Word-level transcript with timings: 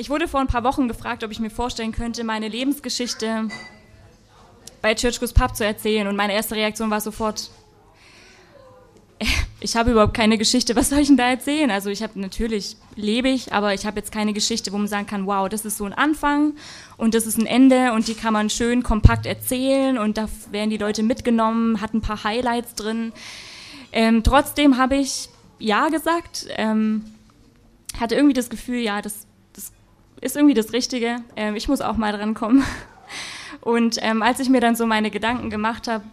ich 0.00 0.08
wurde 0.08 0.28
vor 0.28 0.40
ein 0.40 0.46
paar 0.46 0.64
Wochen 0.64 0.88
gefragt, 0.88 1.22
ob 1.24 1.30
ich 1.30 1.40
mir 1.40 1.50
vorstellen 1.50 1.92
könnte, 1.92 2.24
meine 2.24 2.48
Lebensgeschichte 2.48 3.48
bei 4.80 4.94
Church 4.94 5.20
Goes 5.20 5.34
Pub 5.34 5.54
zu 5.54 5.62
erzählen. 5.62 6.06
Und 6.06 6.16
meine 6.16 6.32
erste 6.32 6.54
Reaktion 6.54 6.90
war 6.90 7.02
sofort, 7.02 7.50
ich 9.60 9.76
habe 9.76 9.90
überhaupt 9.90 10.14
keine 10.14 10.38
Geschichte, 10.38 10.74
was 10.74 10.88
soll 10.88 11.00
ich 11.00 11.08
denn 11.08 11.18
da 11.18 11.28
erzählen? 11.28 11.70
Also 11.70 11.90
ich 11.90 12.02
habe 12.02 12.18
natürlich, 12.18 12.78
lebe 12.96 13.28
ich, 13.28 13.52
aber 13.52 13.74
ich 13.74 13.84
habe 13.84 13.98
jetzt 13.98 14.10
keine 14.10 14.32
Geschichte, 14.32 14.72
wo 14.72 14.78
man 14.78 14.88
sagen 14.88 15.06
kann, 15.06 15.26
wow, 15.26 15.50
das 15.50 15.66
ist 15.66 15.76
so 15.76 15.84
ein 15.84 15.92
Anfang 15.92 16.54
und 16.96 17.12
das 17.12 17.26
ist 17.26 17.36
ein 17.36 17.44
Ende 17.44 17.92
und 17.92 18.08
die 18.08 18.14
kann 18.14 18.32
man 18.32 18.48
schön 18.48 18.82
kompakt 18.82 19.26
erzählen 19.26 19.98
und 19.98 20.16
da 20.16 20.30
werden 20.50 20.70
die 20.70 20.78
Leute 20.78 21.02
mitgenommen, 21.02 21.82
hat 21.82 21.92
ein 21.92 22.00
paar 22.00 22.24
Highlights 22.24 22.74
drin. 22.74 23.12
Ähm, 23.92 24.22
trotzdem 24.22 24.78
habe 24.78 24.96
ich 24.96 25.28
ja 25.58 25.90
gesagt, 25.90 26.46
ähm, 26.56 27.04
hatte 28.00 28.14
irgendwie 28.14 28.32
das 28.32 28.48
Gefühl, 28.48 28.78
ja, 28.78 29.02
das 29.02 29.26
ist 30.20 30.36
irgendwie 30.36 30.54
das 30.54 30.72
Richtige. 30.72 31.16
Ähm, 31.36 31.56
ich 31.56 31.68
muss 31.68 31.80
auch 31.80 31.96
mal 31.96 32.12
dran 32.12 32.34
kommen. 32.34 32.64
Und 33.60 33.98
ähm, 34.00 34.22
als 34.22 34.40
ich 34.40 34.48
mir 34.48 34.60
dann 34.60 34.76
so 34.76 34.86
meine 34.86 35.10
Gedanken 35.10 35.50
gemacht 35.50 35.88
habe, 35.88 36.04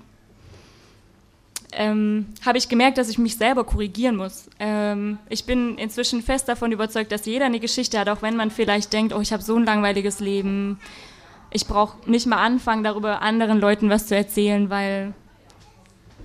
ähm, 1.72 2.28
habe 2.46 2.58
ich 2.58 2.70
gemerkt, 2.70 2.98
dass 2.98 3.10
ich 3.10 3.18
mich 3.18 3.38
selber 3.38 3.64
korrigieren 3.64 4.16
muss. 4.16 4.50
Ähm, 4.60 5.20
ich 5.30 5.46
bin 5.46 5.78
inzwischen 5.78 6.22
fest 6.22 6.48
davon 6.48 6.72
überzeugt, 6.72 7.12
dass 7.12 7.26
jeder 7.26 7.46
eine 7.46 7.60
Geschichte 7.60 8.00
hat, 8.00 8.10
auch 8.10 8.22
wenn 8.22 8.36
man 8.36 8.52
vielleicht 8.52 8.92
denkt, 8.94 9.14
oh, 9.14 9.22
ich 9.22 9.32
habe 9.32 9.44
so 9.44 9.56
ein 9.56 9.66
langweiliges 9.66 10.20
Leben. 10.20 10.80
Ich 11.52 11.68
brauche 11.68 12.10
nicht 12.10 12.26
mal 12.26 12.38
anfangen, 12.38 12.84
darüber 12.84 13.22
anderen 13.22 13.60
Leuten 13.60 13.90
was 13.90 14.08
zu 14.08 14.16
erzählen, 14.16 14.70
weil 14.70 15.14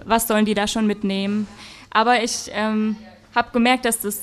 was 0.04 0.26
sollen 0.26 0.46
die 0.46 0.54
da 0.54 0.66
schon 0.66 0.86
mitnehmen? 0.86 1.46
Aber 1.90 2.22
ich 2.22 2.50
ähm, 2.52 2.96
habe 3.34 3.50
gemerkt, 3.52 3.84
dass 3.84 4.00
das 4.00 4.22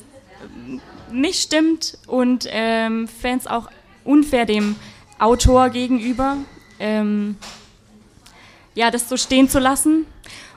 nicht 1.11 1.41
stimmt 1.41 1.97
und 2.07 2.47
ähm, 2.49 3.07
es 3.23 3.47
auch 3.47 3.69
unfair 4.03 4.45
dem 4.45 4.75
Autor 5.19 5.69
gegenüber, 5.69 6.37
ähm, 6.79 7.35
ja, 8.75 8.91
das 8.91 9.09
so 9.09 9.17
stehen 9.17 9.49
zu 9.49 9.59
lassen. 9.59 10.05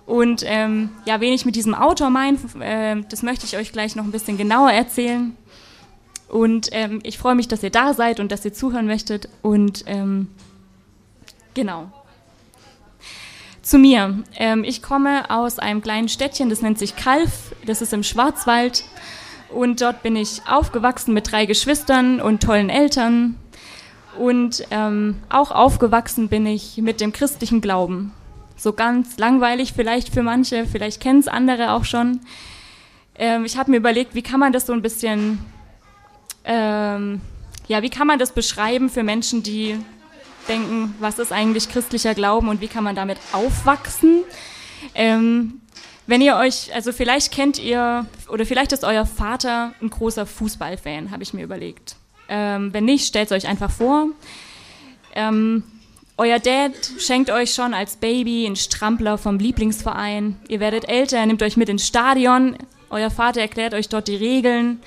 Und 0.06 0.42
ähm, 0.46 0.90
ja, 1.04 1.20
wen 1.20 1.32
ich 1.32 1.44
mit 1.44 1.56
diesem 1.56 1.74
Autor 1.74 2.10
meine, 2.10 2.38
äh, 2.60 3.02
das 3.08 3.22
möchte 3.22 3.46
ich 3.46 3.56
euch 3.56 3.72
gleich 3.72 3.96
noch 3.96 4.04
ein 4.04 4.10
bisschen 4.10 4.36
genauer 4.36 4.70
erzählen. 4.70 5.36
Und 6.28 6.70
ähm, 6.72 7.00
ich 7.02 7.18
freue 7.18 7.34
mich, 7.34 7.46
dass 7.46 7.62
ihr 7.62 7.70
da 7.70 7.94
seid 7.94 8.18
und 8.18 8.32
dass 8.32 8.44
ihr 8.44 8.54
zuhören 8.54 8.86
möchtet. 8.86 9.28
Und 9.42 9.84
ähm, 9.86 10.28
genau. 11.54 11.90
Zu 13.60 13.78
mir. 13.78 14.24
Ähm, 14.36 14.64
ich 14.64 14.82
komme 14.82 15.30
aus 15.30 15.58
einem 15.58 15.82
kleinen 15.82 16.08
Städtchen, 16.08 16.48
das 16.48 16.62
nennt 16.62 16.78
sich 16.78 16.96
Kalf. 16.96 17.54
Das 17.66 17.82
ist 17.82 17.92
im 17.92 18.02
Schwarzwald. 18.02 18.84
Und 19.54 19.80
dort 19.80 20.02
bin 20.02 20.16
ich 20.16 20.42
aufgewachsen 20.46 21.14
mit 21.14 21.30
drei 21.30 21.46
Geschwistern 21.46 22.20
und 22.20 22.42
tollen 22.42 22.70
Eltern. 22.70 23.36
Und 24.18 24.64
ähm, 24.70 25.16
auch 25.28 25.50
aufgewachsen 25.50 26.28
bin 26.28 26.46
ich 26.46 26.76
mit 26.78 27.00
dem 27.00 27.12
christlichen 27.12 27.60
Glauben 27.60 28.12
so 28.62 28.72
ganz 28.72 29.18
langweilig 29.18 29.72
vielleicht 29.74 30.10
für 30.10 30.22
manche, 30.22 30.66
vielleicht 30.66 31.00
kennen 31.00 31.18
es 31.18 31.28
andere 31.28 31.72
auch 31.72 31.84
schon. 31.84 32.20
Ähm, 33.16 33.44
ich 33.44 33.56
habe 33.56 33.70
mir 33.70 33.78
überlegt, 33.78 34.14
wie 34.14 34.22
kann 34.22 34.40
man 34.40 34.52
das 34.52 34.66
so 34.66 34.72
ein 34.72 34.82
bisschen, 34.82 35.38
ähm, 36.44 37.20
ja, 37.66 37.82
wie 37.82 37.90
kann 37.90 38.06
man 38.06 38.18
das 38.18 38.32
beschreiben 38.32 38.88
für 38.88 39.02
Menschen, 39.02 39.42
die 39.42 39.78
denken, 40.48 40.94
was 41.00 41.18
ist 41.18 41.32
eigentlich 41.32 41.68
christlicher 41.68 42.14
Glauben 42.14 42.48
und 42.48 42.60
wie 42.60 42.68
kann 42.68 42.84
man 42.84 42.94
damit 42.94 43.18
aufwachsen? 43.32 44.22
Ähm, 44.94 45.60
wenn 46.06 46.20
ihr 46.20 46.36
euch, 46.36 46.74
also 46.74 46.92
vielleicht 46.92 47.32
kennt 47.32 47.58
ihr 47.58 48.06
oder 48.28 48.44
vielleicht 48.44 48.72
ist 48.72 48.84
euer 48.84 49.06
Vater 49.06 49.72
ein 49.80 49.90
großer 49.90 50.26
Fußballfan, 50.26 51.10
habe 51.10 51.22
ich 51.22 51.32
mir 51.32 51.42
überlegt. 51.42 51.96
Ähm, 52.28 52.72
wenn 52.72 52.84
nicht, 52.84 53.06
stellt 53.06 53.30
es 53.30 53.36
euch 53.36 53.48
einfach 53.48 53.70
vor. 53.70 54.08
Ähm, 55.14 55.62
euer 56.16 56.38
Dad 56.38 56.72
schenkt 56.98 57.30
euch 57.30 57.54
schon 57.54 57.74
als 57.74 57.96
Baby 57.96 58.46
einen 58.46 58.56
Strampler 58.56 59.18
vom 59.18 59.38
Lieblingsverein. 59.38 60.36
Ihr 60.48 60.60
werdet 60.60 60.88
älter, 60.88 61.18
er 61.18 61.26
nimmt 61.26 61.42
euch 61.42 61.56
mit 61.56 61.68
ins 61.68 61.86
Stadion. 61.86 62.56
Euer 62.90 63.10
Vater 63.10 63.40
erklärt 63.40 63.74
euch 63.74 63.88
dort 63.88 64.08
die 64.08 64.16
Regeln, 64.16 64.80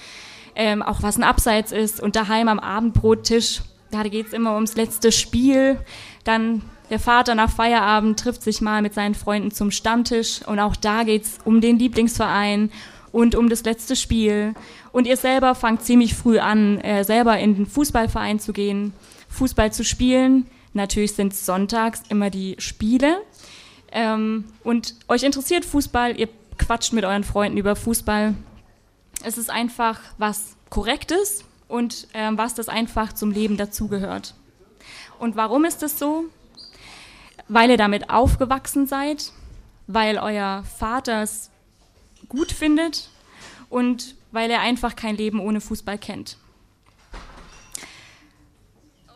ähm, 0.55 0.83
auch 0.83 1.01
was 1.01 1.17
ein 1.17 1.23
Abseits 1.23 1.71
ist. 1.71 1.99
Und 1.99 2.15
daheim 2.15 2.47
am 2.47 2.59
Abendbrottisch, 2.59 3.61
da 3.91 4.03
geht 4.03 4.27
es 4.27 4.33
immer 4.33 4.55
ums 4.55 4.75
letzte 4.75 5.11
Spiel. 5.11 5.79
Dann 6.23 6.61
der 6.90 7.00
Vater 7.00 7.35
nach 7.35 7.50
Feierabend 7.50 8.19
trifft 8.19 8.41
sich 8.41 8.62
mal 8.62 8.81
mit 8.81 8.94
seinen 8.94 9.16
Freunden 9.16 9.51
zum 9.51 9.72
Stammtisch. 9.72 10.41
Und 10.46 10.59
auch 10.59 10.75
da 10.75 11.03
geht 11.03 11.23
es 11.23 11.38
um 11.44 11.62
den 11.62 11.79
Lieblingsverein 11.79 12.72
und 13.12 13.35
um 13.35 13.50
das 13.50 13.63
letzte 13.63 13.96
Spiel. 13.96 14.53
Und 14.91 15.07
ihr 15.07 15.18
selber 15.18 15.56
fangt 15.56 15.84
ziemlich 15.84 16.13
früh 16.13 16.40
an, 16.40 16.79
äh, 16.79 17.03
selber 17.03 17.38
in 17.40 17.56
den 17.56 17.66
Fußballverein 17.66 18.40
zu 18.40 18.53
gehen, 18.53 18.94
Fußball 19.29 19.73
zu 19.73 19.84
spielen 19.84 20.47
Natürlich 20.75 21.13
sind 21.13 21.34
sonntags 21.34 22.03
immer 22.09 22.29
die 22.29 22.57
Spiele. 22.59 23.22
Ähm, 23.94 24.44
und 24.63 24.96
euch 25.07 25.23
interessiert 25.23 25.63
Fußball, 25.63 26.19
ihr 26.19 26.28
quatscht 26.57 26.91
mit 26.91 27.06
euren 27.06 27.23
Freunden 27.23 27.57
über 27.57 27.78
Fußball. 27.78 28.35
Es 29.23 29.38
ist 29.38 29.50
einfach 29.50 30.02
was 30.17 30.57
Korrektes 30.69 31.46
und 31.69 32.09
ähm, 32.13 32.38
was 32.38 32.56
das 32.56 32.67
einfach 32.67 33.13
zum 33.13 33.31
Leben 33.31 33.56
dazugehört. 33.56 34.35
Und 35.17 35.38
warum 35.38 35.63
ist 35.63 35.81
das 35.81 35.97
so? 35.97 36.25
Weil 37.47 37.69
ihr 37.69 37.78
damit 37.78 38.09
aufgewachsen 38.09 38.88
seid, 38.88 39.31
weil 39.88 40.17
euer 40.17 40.63
Vater 40.63 41.22
es 41.22 41.51
gut 42.28 42.51
findet 42.51 43.09
und 43.69 44.16
weil 44.31 44.50
er 44.50 44.61
einfach 44.61 44.95
kein 44.95 45.16
Leben 45.16 45.39
ohne 45.39 45.61
Fußball 45.61 45.97
kennt. 45.97 46.38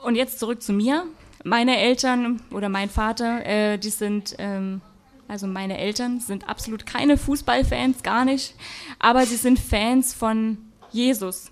Und 0.03 0.16
jetzt 0.16 0.39
zurück 0.39 0.62
zu 0.62 0.73
mir. 0.73 1.06
Meine 1.44 1.78
Eltern 1.78 2.41
oder 2.51 2.69
mein 2.69 2.89
Vater, 2.89 3.45
äh, 3.45 3.78
die 3.78 3.89
sind, 3.89 4.35
ähm, 4.39 4.81
also 5.28 5.47
meine 5.47 5.78
Eltern 5.78 6.19
sind 6.19 6.47
absolut 6.50 6.85
keine 6.85 7.18
Fußballfans, 7.18 8.03
gar 8.03 8.25
nicht, 8.25 8.56
aber 9.00 9.25
sie 9.25 9.38
sind 9.38 9.59
Fans 9.59 10.13
von 10.13 10.57
Jesus. 10.91 11.51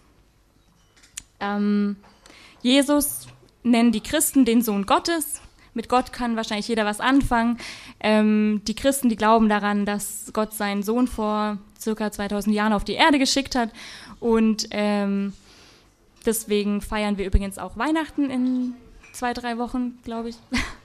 Ähm, 1.39 1.95
Jesus 2.61 3.27
nennen 3.63 3.91
die 3.91 4.01
Christen 4.01 4.45
den 4.45 4.61
Sohn 4.61 4.85
Gottes. 4.85 5.41
Mit 5.77 5.89
Gott 5.89 6.11
kann 6.11 6.35
wahrscheinlich 6.35 6.67
jeder 6.67 6.85
was 6.85 6.99
anfangen. 6.99 7.59
Ähm, 7.99 8.63
die 8.67 8.73
Christen, 8.73 9.09
die 9.09 9.15
glauben 9.15 9.47
daran, 9.47 9.85
dass 9.85 10.31
Gott 10.33 10.55
seinen 10.55 10.81
Sohn 10.81 11.07
vor 11.07 11.59
circa 11.79 12.11
2000 12.11 12.55
Jahren 12.55 12.73
auf 12.73 12.83
die 12.83 12.95
Erde 12.95 13.19
geschickt 13.19 13.53
hat. 13.53 13.69
Und 14.19 14.69
ähm, 14.71 15.33
deswegen 16.25 16.81
feiern 16.81 17.19
wir 17.19 17.27
übrigens 17.27 17.59
auch 17.59 17.77
Weihnachten 17.77 18.31
in 18.31 18.73
zwei, 19.13 19.35
drei 19.35 19.59
Wochen, 19.59 19.99
glaube 20.03 20.29
ich, 20.29 20.37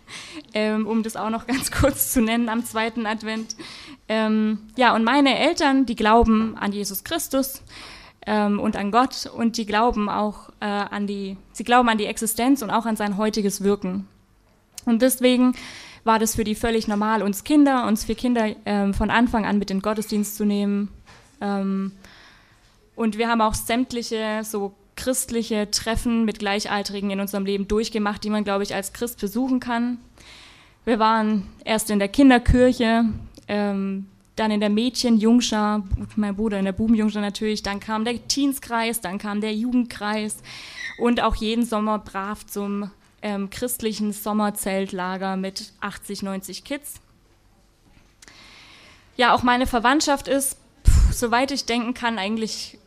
ähm, 0.52 0.86
um 0.86 1.02
das 1.02 1.16
auch 1.16 1.30
noch 1.30 1.46
ganz 1.46 1.70
kurz 1.70 2.12
zu 2.12 2.20
nennen 2.20 2.50
am 2.50 2.62
zweiten 2.62 3.06
Advent. 3.06 3.56
Ähm, 4.10 4.58
ja, 4.76 4.94
und 4.94 5.04
meine 5.04 5.38
Eltern, 5.38 5.86
die 5.86 5.96
glauben 5.96 6.54
an 6.58 6.72
Jesus 6.72 7.02
Christus 7.02 7.62
ähm, 8.26 8.60
und 8.60 8.76
an 8.76 8.90
Gott 8.90 9.24
und 9.34 9.56
die 9.56 9.64
glauben 9.64 10.10
auch 10.10 10.50
äh, 10.60 10.66
an 10.66 11.06
die, 11.06 11.38
sie 11.52 11.64
glauben 11.64 11.88
an 11.88 11.96
die 11.96 12.04
Existenz 12.04 12.60
und 12.60 12.70
auch 12.70 12.84
an 12.84 12.96
sein 12.96 13.16
heutiges 13.16 13.64
Wirken. 13.64 14.06
Und 14.84 15.02
deswegen 15.02 15.54
war 16.04 16.18
das 16.18 16.34
für 16.34 16.44
die 16.44 16.54
völlig 16.54 16.88
normal, 16.88 17.22
uns 17.22 17.44
Kinder, 17.44 17.86
uns 17.86 18.04
vier 18.04 18.16
Kinder 18.16 18.54
ähm, 18.66 18.92
von 18.94 19.10
Anfang 19.10 19.46
an 19.46 19.58
mit 19.58 19.70
in 19.70 19.78
den 19.78 19.82
Gottesdienst 19.82 20.36
zu 20.36 20.44
nehmen. 20.44 20.88
Ähm, 21.40 21.92
und 22.96 23.18
wir 23.18 23.28
haben 23.28 23.40
auch 23.40 23.54
sämtliche 23.54 24.40
so 24.42 24.74
christliche 24.96 25.70
Treffen 25.70 26.24
mit 26.24 26.38
Gleichaltrigen 26.38 27.10
in 27.10 27.20
unserem 27.20 27.46
Leben 27.46 27.66
durchgemacht, 27.68 28.22
die 28.24 28.30
man, 28.30 28.44
glaube 28.44 28.62
ich, 28.62 28.74
als 28.74 28.92
Christ 28.92 29.20
besuchen 29.20 29.60
kann. 29.60 29.98
Wir 30.84 30.98
waren 30.98 31.46
erst 31.64 31.90
in 31.90 31.98
der 31.98 32.08
Kinderkirche, 32.08 33.04
ähm, 33.48 34.06
dann 34.36 34.50
in 34.50 34.60
der 34.60 34.70
Mädchenjungschar, 34.70 35.84
mein 36.16 36.36
Bruder 36.36 36.58
in 36.58 36.64
der 36.64 36.72
Bubenjungschar 36.72 37.22
natürlich, 37.22 37.62
dann 37.62 37.80
kam 37.80 38.04
der 38.04 38.26
Teenskreis, 38.26 39.00
dann 39.00 39.18
kam 39.18 39.40
der 39.40 39.54
Jugendkreis 39.54 40.38
und 40.98 41.22
auch 41.22 41.36
jeden 41.36 41.64
Sommer 41.64 41.98
brav 41.98 42.46
zum 42.46 42.90
ähm, 43.22 43.50
christlichen 43.50 44.12
Sommerzeltlager 44.12 45.36
mit 45.36 45.72
80, 45.80 46.22
90 46.22 46.64
Kids. 46.64 47.00
Ja, 49.16 49.34
auch 49.34 49.42
meine 49.42 49.66
Verwandtschaft 49.66 50.28
ist, 50.28 50.56
pff, 50.86 51.12
soweit 51.12 51.50
ich 51.50 51.64
denken 51.64 51.94
kann, 51.94 52.18
eigentlich 52.18 52.78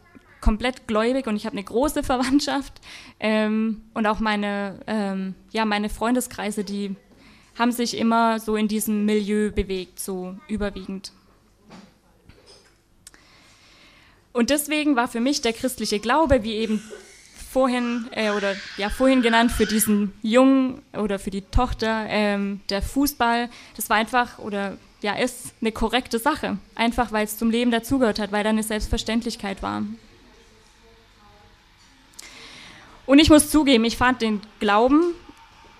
komplett 0.41 0.87
gläubig 0.87 1.27
und 1.27 1.35
ich 1.35 1.45
habe 1.45 1.53
eine 1.53 1.63
große 1.63 2.03
Verwandtschaft 2.11 2.73
ähm, 3.19 3.83
und 3.93 4.05
auch 4.05 4.19
meine, 4.19 4.79
ähm, 4.87 5.35
ja, 5.51 5.65
meine 5.65 5.89
Freundeskreise, 5.89 6.63
die 6.63 6.95
haben 7.57 7.71
sich 7.71 7.97
immer 7.97 8.39
so 8.39 8.55
in 8.55 8.67
diesem 8.67 9.05
Milieu 9.05 9.51
bewegt, 9.51 9.99
so 9.99 10.35
überwiegend. 10.47 11.13
Und 14.33 14.49
deswegen 14.49 14.97
war 14.97 15.07
für 15.07 15.21
mich 15.21 15.41
der 15.41 15.53
christliche 15.53 15.99
Glaube, 15.99 16.43
wie 16.43 16.55
eben 16.55 16.83
vorhin 17.55 18.09
äh, 18.11 18.31
oder 18.31 18.53
ja 18.75 18.89
vorhin 18.89 19.21
genannt 19.21 19.49
für 19.49 19.65
diesen 19.65 20.11
Jungen 20.21 20.81
oder 20.91 21.19
für 21.19 21.31
die 21.31 21.41
Tochter 21.41 22.05
ähm, 22.09 22.59
der 22.69 22.81
Fußball, 22.81 23.47
das 23.77 23.89
war 23.89 23.95
einfach 23.95 24.39
oder 24.39 24.77
ja 25.01 25.13
ist 25.13 25.53
eine 25.61 25.71
korrekte 25.71 26.19
Sache, 26.19 26.57
einfach 26.75 27.13
weil 27.13 27.23
es 27.23 27.37
zum 27.37 27.49
Leben 27.49 27.71
dazugehört 27.71 28.19
hat, 28.19 28.33
weil 28.33 28.43
da 28.43 28.49
eine 28.49 28.61
Selbstverständlichkeit 28.61 29.63
war. 29.63 29.83
Und 33.05 33.19
ich 33.19 33.29
muss 33.29 33.49
zugeben, 33.49 33.85
ich 33.85 33.95
fand 33.95 34.21
den 34.21 34.41
Glauben 34.59 35.15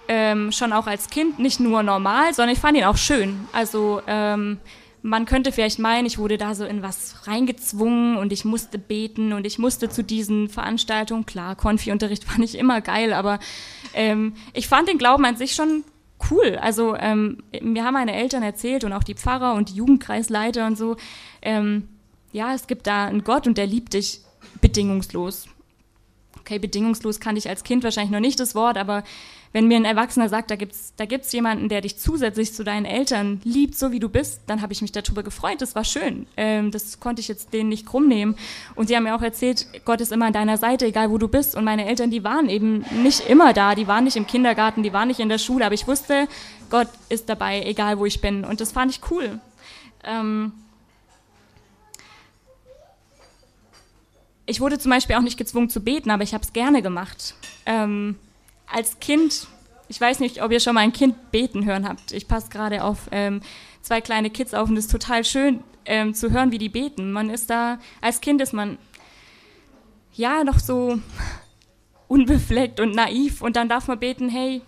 ähm, 0.08 0.54
schon 0.54 0.72
auch 0.72 0.88
als 0.88 1.10
Kind 1.10 1.40
nicht 1.40 1.60
nur 1.60 1.84
normal, 1.84 2.34
sondern 2.34 2.56
ich 2.56 2.62
fand 2.62 2.78
ihn 2.78 2.86
auch 2.86 2.98
schön. 2.98 3.50
Also 3.52 4.02
ähm, 4.08 4.60
man 5.06 5.26
könnte 5.26 5.52
vielleicht 5.52 5.78
meinen, 5.78 6.08
ich 6.08 6.18
wurde 6.18 6.40
da 6.40 6.56
so 6.56 6.66
in 6.66 6.82
was 6.82 7.28
reingezwungen 7.28 8.18
und 8.18 8.34
ich 8.34 8.44
musste 8.44 8.80
beten 8.80 9.34
und 9.34 9.46
ich 9.46 9.60
musste 9.60 9.88
zu 9.88 10.04
diesen 10.04 10.50
Veranstaltungen. 10.50 11.28
Klar, 11.28 11.56
Konfi-Unterricht 11.56 12.28
war 12.32 12.40
nicht 12.40 12.56
immer 12.56 12.82
geil, 12.82 13.14
aber 13.14 13.38
ähm, 13.94 14.34
ich 14.54 14.68
fand 14.68 14.90
den 14.90 14.98
Glauben 14.98 15.24
an 15.24 15.38
sich 15.38 15.54
schon 15.54 15.84
cool. 16.32 16.58
Also 16.60 16.96
ähm, 16.96 17.44
mir 17.62 17.84
haben 17.84 17.94
meine 17.94 18.16
Eltern 18.16 18.42
erzählt 18.42 18.84
und 18.84 18.94
auch 18.94 19.04
die 19.04 19.14
Pfarrer 19.14 19.54
und 19.54 19.70
die 19.70 19.76
Jugendkreisleiter 19.76 20.66
und 20.66 20.76
so, 20.76 20.98
ähm, 21.44 21.88
ja, 22.32 22.56
es 22.56 22.66
gibt 22.66 22.88
da 22.88 23.06
einen 23.06 23.24
Gott 23.24 23.46
und 23.46 23.60
der 23.60 23.68
liebt 23.68 23.94
dich 23.94 24.22
bedingungslos. 24.60 25.46
Okay, 26.40 26.58
bedingungslos 26.58 27.20
kannte 27.20 27.38
ich 27.38 27.48
als 27.48 27.64
Kind 27.64 27.84
wahrscheinlich 27.84 28.12
noch 28.12 28.20
nicht 28.20 28.40
das 28.40 28.56
Wort, 28.56 28.78
aber 28.78 29.04
wenn 29.56 29.70
mir 29.70 29.78
ein 29.78 29.86
Erwachsener 29.86 30.28
sagt, 30.28 30.52
da 30.52 30.58
gibt's 30.58 30.92
da 30.98 31.06
gibt's 31.06 31.32
jemanden, 31.32 31.70
der 31.70 31.80
dich 31.80 31.98
zusätzlich 31.98 32.54
zu 32.54 32.66
deinen 32.66 32.84
Eltern 32.84 33.40
liebt, 33.46 33.78
so 33.78 33.94
wie 33.94 34.00
du 34.00 34.10
bist, 34.10 34.42
dann 34.48 34.62
habe 34.62 34.74
ich 34.74 34.82
mich 34.82 34.92
darüber 34.92 35.24
gefreut. 35.24 35.62
Das 35.62 35.76
war 35.76 35.86
schön. 35.86 36.28
Ähm, 36.36 36.72
das 36.72 37.00
konnte 37.00 37.22
ich 37.22 37.30
jetzt 37.30 37.54
denen 37.54 37.70
nicht 37.70 37.86
krumm 37.86 38.10
nehmen. 38.10 38.36
Und 38.76 38.88
sie 38.90 38.98
haben 38.98 39.04
mir 39.04 39.16
auch 39.16 39.22
erzählt, 39.22 39.66
Gott 39.86 40.02
ist 40.02 40.12
immer 40.12 40.26
an 40.26 40.34
deiner 40.34 40.58
Seite, 40.58 40.86
egal 40.86 41.10
wo 41.10 41.18
du 41.18 41.30
bist. 41.30 41.56
Und 41.56 41.64
meine 41.64 41.86
Eltern, 41.86 42.12
die 42.12 42.26
waren 42.26 42.50
eben 42.50 42.84
nicht 43.02 43.30
immer 43.30 43.54
da. 43.54 43.76
Die 43.76 43.88
waren 43.88 44.04
nicht 44.04 44.18
im 44.18 44.28
Kindergarten, 44.28 44.84
die 44.84 44.92
waren 44.92 45.08
nicht 45.08 45.22
in 45.22 45.30
der 45.30 45.38
Schule. 45.38 45.66
Aber 45.66 45.74
ich 45.74 45.88
wusste, 45.88 46.28
Gott 46.70 46.90
ist 47.08 47.30
dabei, 47.30 47.64
egal 47.64 47.98
wo 47.98 48.06
ich 48.06 48.20
bin. 48.20 48.44
Und 48.44 48.60
das 48.60 48.74
fand 48.74 48.92
ich 48.92 49.10
cool. 49.10 49.40
Ähm, 50.04 50.52
ich 54.46 54.60
wurde 54.60 54.80
zum 54.80 54.92
Beispiel 54.92 55.16
auch 55.16 55.22
nicht 55.22 55.38
gezwungen 55.38 55.70
zu 55.70 55.80
beten, 55.80 56.12
aber 56.12 56.24
ich 56.24 56.34
habe 56.34 56.44
es 56.44 56.52
gerne 56.52 56.82
gemacht. 56.82 57.36
Ähm, 57.66 58.18
als 58.72 59.00
Kind, 59.00 59.48
ich 59.88 60.00
weiß 60.00 60.20
nicht, 60.20 60.42
ob 60.42 60.52
ihr 60.52 60.60
schon 60.60 60.76
mal 60.76 60.82
ein 60.82 60.94
Kind 60.94 61.32
beten 61.32 61.66
hören 61.66 61.88
habt. 61.88 62.12
Ich 62.12 62.28
passe 62.28 62.50
gerade 62.50 62.84
auf 62.84 63.10
ähm, 63.12 63.42
zwei 63.82 64.02
kleine 64.02 64.30
Kids 64.30 64.54
auf 64.54 64.70
und 64.70 64.78
es 64.78 64.86
ist 64.86 64.92
total 64.92 65.24
schön 65.24 65.64
ähm, 65.86 66.14
zu 66.14 66.32
hören, 66.32 66.52
wie 66.52 66.58
die 66.58 66.70
beten. 66.70 67.12
Man 67.12 67.30
ist 67.30 67.50
da, 67.50 67.80
als 68.02 68.22
Kind 68.22 68.42
ist 68.42 68.54
man 68.54 68.78
ja 70.14 70.44
noch 70.44 70.60
so 70.60 71.00
unbefleckt 72.08 72.80
und 72.80 72.96
naiv 72.96 73.42
und 73.42 73.56
dann 73.56 73.70
darf 73.70 73.88
man 73.88 74.00
beten, 74.00 74.30
hey, 74.30 74.62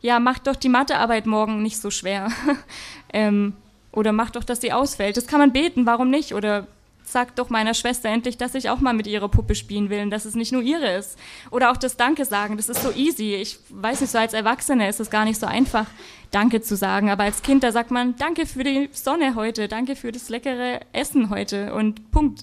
ja, 0.00 0.20
mach 0.20 0.38
doch 0.38 0.56
die 0.56 0.68
Mathearbeit 0.68 1.26
morgen 1.26 1.62
nicht 1.62 1.78
so 1.78 1.90
schwer. 1.90 2.30
ähm, 3.12 3.54
oder 3.92 4.12
mach 4.12 4.30
doch, 4.30 4.44
dass 4.44 4.60
sie 4.60 4.72
ausfällt. 4.72 5.16
Das 5.16 5.26
kann 5.26 5.40
man 5.40 5.52
beten, 5.52 5.86
warum 5.86 6.10
nicht? 6.10 6.34
Oder 6.34 6.66
sagt 7.06 7.38
doch 7.38 7.50
meiner 7.50 7.74
Schwester 7.74 8.08
endlich, 8.08 8.36
dass 8.36 8.54
ich 8.54 8.68
auch 8.68 8.80
mal 8.80 8.92
mit 8.92 9.06
ihrer 9.06 9.28
Puppe 9.28 9.54
spielen 9.54 9.90
will 9.90 10.02
und 10.02 10.10
dass 10.10 10.24
es 10.24 10.34
nicht 10.34 10.52
nur 10.52 10.62
ihre 10.62 10.96
ist. 10.96 11.18
Oder 11.50 11.70
auch 11.70 11.76
das 11.76 11.96
Danke 11.96 12.24
sagen, 12.24 12.56
das 12.56 12.68
ist 12.68 12.82
so 12.82 12.90
easy. 12.92 13.34
Ich 13.34 13.58
weiß 13.70 14.00
nicht, 14.00 14.10
so 14.10 14.18
als 14.18 14.32
Erwachsene 14.32 14.88
ist 14.88 15.00
es 15.00 15.08
gar 15.10 15.24
nicht 15.24 15.38
so 15.38 15.46
einfach, 15.46 15.86
Danke 16.32 16.60
zu 16.60 16.76
sagen. 16.76 17.10
Aber 17.10 17.22
als 17.22 17.42
Kind, 17.42 17.62
da 17.62 17.70
sagt 17.72 17.90
man, 17.90 18.16
danke 18.16 18.46
für 18.46 18.64
die 18.64 18.90
Sonne 18.92 19.36
heute, 19.36 19.68
danke 19.68 19.94
für 19.94 20.10
das 20.10 20.28
leckere 20.28 20.80
Essen 20.92 21.30
heute 21.30 21.72
und 21.72 22.10
Punkt. 22.10 22.42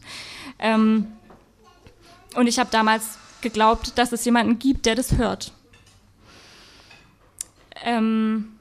Ähm, 0.59 1.07
und 2.35 2.47
ich 2.47 2.57
habe 2.57 2.69
damals 2.71 3.17
geglaubt, 3.41 3.97
dass 3.97 4.11
es 4.13 4.23
jemanden 4.25 4.57
gibt, 4.57 4.85
der 4.85 4.95
das 4.95 5.17
hört. 5.17 5.51
Ähm, 7.83 8.53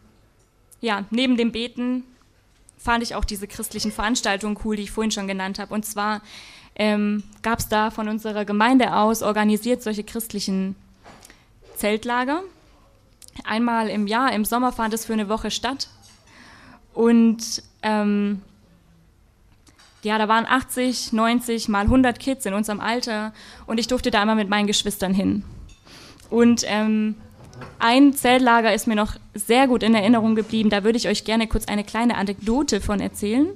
ja, 0.80 1.04
neben 1.10 1.36
dem 1.36 1.52
Beten 1.52 2.04
fand 2.82 3.02
ich 3.02 3.14
auch 3.14 3.24
diese 3.24 3.46
christlichen 3.46 3.92
Veranstaltungen 3.92 4.58
cool, 4.64 4.76
die 4.76 4.82
ich 4.82 4.90
vorhin 4.90 5.10
schon 5.10 5.28
genannt 5.28 5.58
habe. 5.58 5.72
Und 5.72 5.84
zwar 5.84 6.20
ähm, 6.74 7.22
gab 7.42 7.60
es 7.60 7.68
da 7.68 7.90
von 7.90 8.08
unserer 8.08 8.44
Gemeinde 8.44 8.94
aus 8.94 9.22
organisiert 9.22 9.82
solche 9.82 10.04
christlichen 10.04 10.74
Zeltlager. 11.76 12.42
Einmal 13.44 13.88
im 13.88 14.06
Jahr, 14.06 14.32
im 14.32 14.44
Sommer 14.44 14.72
fand 14.72 14.94
es 14.94 15.04
für 15.04 15.12
eine 15.12 15.28
Woche 15.28 15.50
statt. 15.50 15.88
Und 16.92 17.62
ähm, 17.82 18.42
ja, 20.02 20.18
da 20.18 20.28
waren 20.28 20.46
80, 20.46 21.12
90 21.12 21.68
mal 21.68 21.84
100 21.84 22.18
Kids 22.18 22.44
in 22.46 22.54
unserem 22.54 22.80
Alter 22.80 23.32
und 23.66 23.78
ich 23.78 23.86
durfte 23.86 24.10
da 24.10 24.22
immer 24.22 24.34
mit 24.34 24.48
meinen 24.48 24.66
Geschwistern 24.66 25.14
hin. 25.14 25.44
Und 26.28 26.64
ähm, 26.66 27.14
ein 27.78 28.12
Zeltlager 28.12 28.72
ist 28.72 28.86
mir 28.86 28.94
noch 28.94 29.16
sehr 29.34 29.66
gut 29.66 29.82
in 29.82 29.94
Erinnerung 29.94 30.34
geblieben. 30.34 30.70
Da 30.70 30.84
würde 30.84 30.98
ich 30.98 31.08
euch 31.08 31.24
gerne 31.24 31.46
kurz 31.46 31.66
eine 31.66 31.84
kleine 31.84 32.16
Anekdote 32.16 32.80
von 32.80 33.00
erzählen. 33.00 33.48